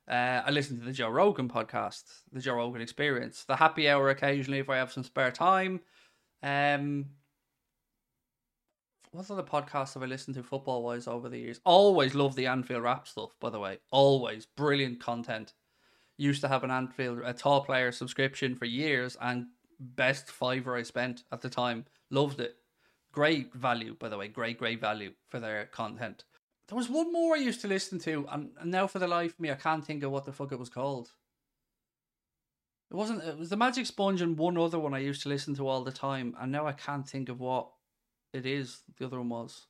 Uh, 0.09 0.42
I 0.46 0.50
listen 0.50 0.78
to 0.78 0.85
the 0.85 0.92
Joe 0.92 1.09
Rogan 1.09 1.48
podcast, 1.48 2.05
the 2.31 2.40
Joe 2.40 2.55
Rogan 2.55 2.81
Experience, 2.81 3.44
the 3.44 3.57
Happy 3.57 3.88
Hour 3.88 4.11
occasionally 4.11 4.61
if 4.61 4.70
I 4.70 4.76
have 4.76 4.92
some 4.92 5.02
spare 5.02 5.33
time. 5.33 5.81
Um, 6.44 7.07
what 9.11 9.31
other 9.33 9.42
podcasts 9.42 9.94
have 9.94 10.05
I 10.05 10.07
listened 10.07 10.37
to 10.37 10.44
football 10.44 10.85
wise 10.85 11.09
over 11.09 11.28
the 11.28 11.38
years? 11.38 11.61
Always 11.64 12.14
love 12.14 12.37
the 12.37 12.46
Anfield 12.46 12.85
Wrap 12.85 13.09
stuff, 13.09 13.37
by 13.40 13.50
the 13.50 13.59
way. 13.59 13.78
Always 13.90 14.46
brilliant 14.46 15.00
content 15.00 15.55
used 16.18 16.40
to 16.42 16.48
have 16.48 16.62
an 16.62 16.70
Anfield 16.70 17.20
a 17.24 17.33
tall 17.33 17.64
player 17.64 17.90
subscription 17.90 18.55
for 18.55 18.66
years 18.66 19.16
and 19.20 19.46
best 19.81 20.31
fiver 20.31 20.76
I 20.76 20.83
spent 20.83 21.24
at 21.33 21.40
the 21.40 21.50
time. 21.50 21.85
Loved 22.11 22.40
it. 22.40 22.57
Great 23.12 23.53
value, 23.55 23.94
by 23.98 24.09
the 24.09 24.16
way. 24.16 24.29
Great, 24.29 24.59
great 24.59 24.81
value 24.81 25.12
for 25.29 25.38
their 25.38 25.66
content. 25.66 26.25
There 26.68 26.79
was 26.79 26.88
one 26.88 27.12
more 27.12 27.35
I 27.35 27.40
used 27.40 27.61
to 27.61 27.68
listen 27.68 27.98
to, 28.01 28.27
and, 28.31 28.51
and 28.59 28.70
now 28.70 28.87
for 28.87 28.98
the 28.98 29.07
life 29.07 29.35
of 29.35 29.40
me, 29.40 29.51
I 29.51 29.57
can't 29.57 29.85
think 29.85 30.03
of 30.03 30.11
what 30.11 30.25
the 30.25 30.33
fuck 30.33 30.53
it 30.53 30.59
was 30.59 30.70
called. 30.70 31.11
It 32.90 32.96
wasn't. 32.96 33.22
It 33.25 33.38
was 33.38 33.51
the 33.51 33.57
Magic 33.57 33.87
Sponge 33.87 34.22
and 34.22 34.38
one 34.38 34.57
other 34.57 34.79
one 34.79 34.94
I 34.94 34.98
used 34.98 35.22
to 35.22 35.29
listen 35.29 35.55
to 35.57 35.68
all 35.68 35.85
the 35.85 35.92
time, 35.92 36.35
and 36.40 36.51
now 36.51 36.66
I 36.66 36.72
can't 36.72 37.09
think 37.09 37.29
of 37.29 37.40
what 37.40 37.68
it 38.33 38.46
is. 38.46 38.83
The 38.98 39.07
other 39.07 39.18
one 39.18 39.29
was. 39.29 39.66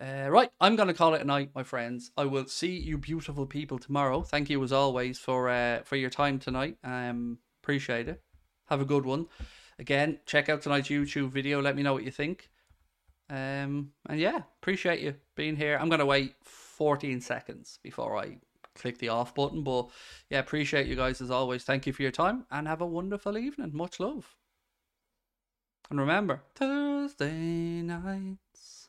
Uh, 0.00 0.28
right, 0.28 0.50
I'm 0.60 0.76
going 0.76 0.88
to 0.88 0.94
call 0.94 1.14
it 1.14 1.22
a 1.22 1.24
night, 1.24 1.50
my 1.54 1.62
friends. 1.62 2.10
I 2.16 2.26
will 2.26 2.46
see 2.46 2.76
you 2.76 2.98
beautiful 2.98 3.46
people 3.46 3.78
tomorrow. 3.78 4.22
Thank 4.22 4.50
you 4.50 4.62
as 4.62 4.72
always 4.72 5.18
for 5.18 5.48
uh, 5.48 5.82
for 5.84 5.96
your 5.96 6.10
time 6.10 6.38
tonight. 6.38 6.76
Um, 6.84 7.38
appreciate 7.62 8.08
it. 8.08 8.22
Have 8.66 8.80
a 8.80 8.84
good 8.84 9.06
one. 9.06 9.26
Again, 9.78 10.18
check 10.26 10.48
out 10.48 10.62
tonight's 10.62 10.88
YouTube 10.88 11.30
video. 11.30 11.62
Let 11.62 11.76
me 11.76 11.82
know 11.82 11.92
what 11.92 12.04
you 12.04 12.10
think. 12.10 12.50
Um, 13.28 13.90
and 14.08 14.20
yeah, 14.20 14.42
appreciate 14.60 15.00
you 15.00 15.14
being 15.34 15.56
here. 15.56 15.78
I'm 15.80 15.88
to 15.98 16.06
wait 16.06 16.34
14 16.42 17.20
seconds 17.20 17.78
before 17.82 18.16
I 18.16 18.38
click 18.74 18.98
the 18.98 19.08
off 19.08 19.34
button. 19.34 19.62
But 19.62 19.88
yeah, 20.30 20.38
appreciate 20.38 20.86
you 20.86 20.96
guys 20.96 21.20
as 21.20 21.30
always. 21.30 21.64
Thank 21.64 21.86
you 21.86 21.92
for 21.92 22.02
your 22.02 22.12
time 22.12 22.46
and 22.50 22.68
have 22.68 22.80
a 22.80 22.86
wonderful 22.86 23.36
evening. 23.36 23.70
Much 23.74 24.00
love. 24.00 24.36
And 25.90 26.00
remember, 26.00 26.42
Thursday 26.54 27.82
nights. 27.82 28.88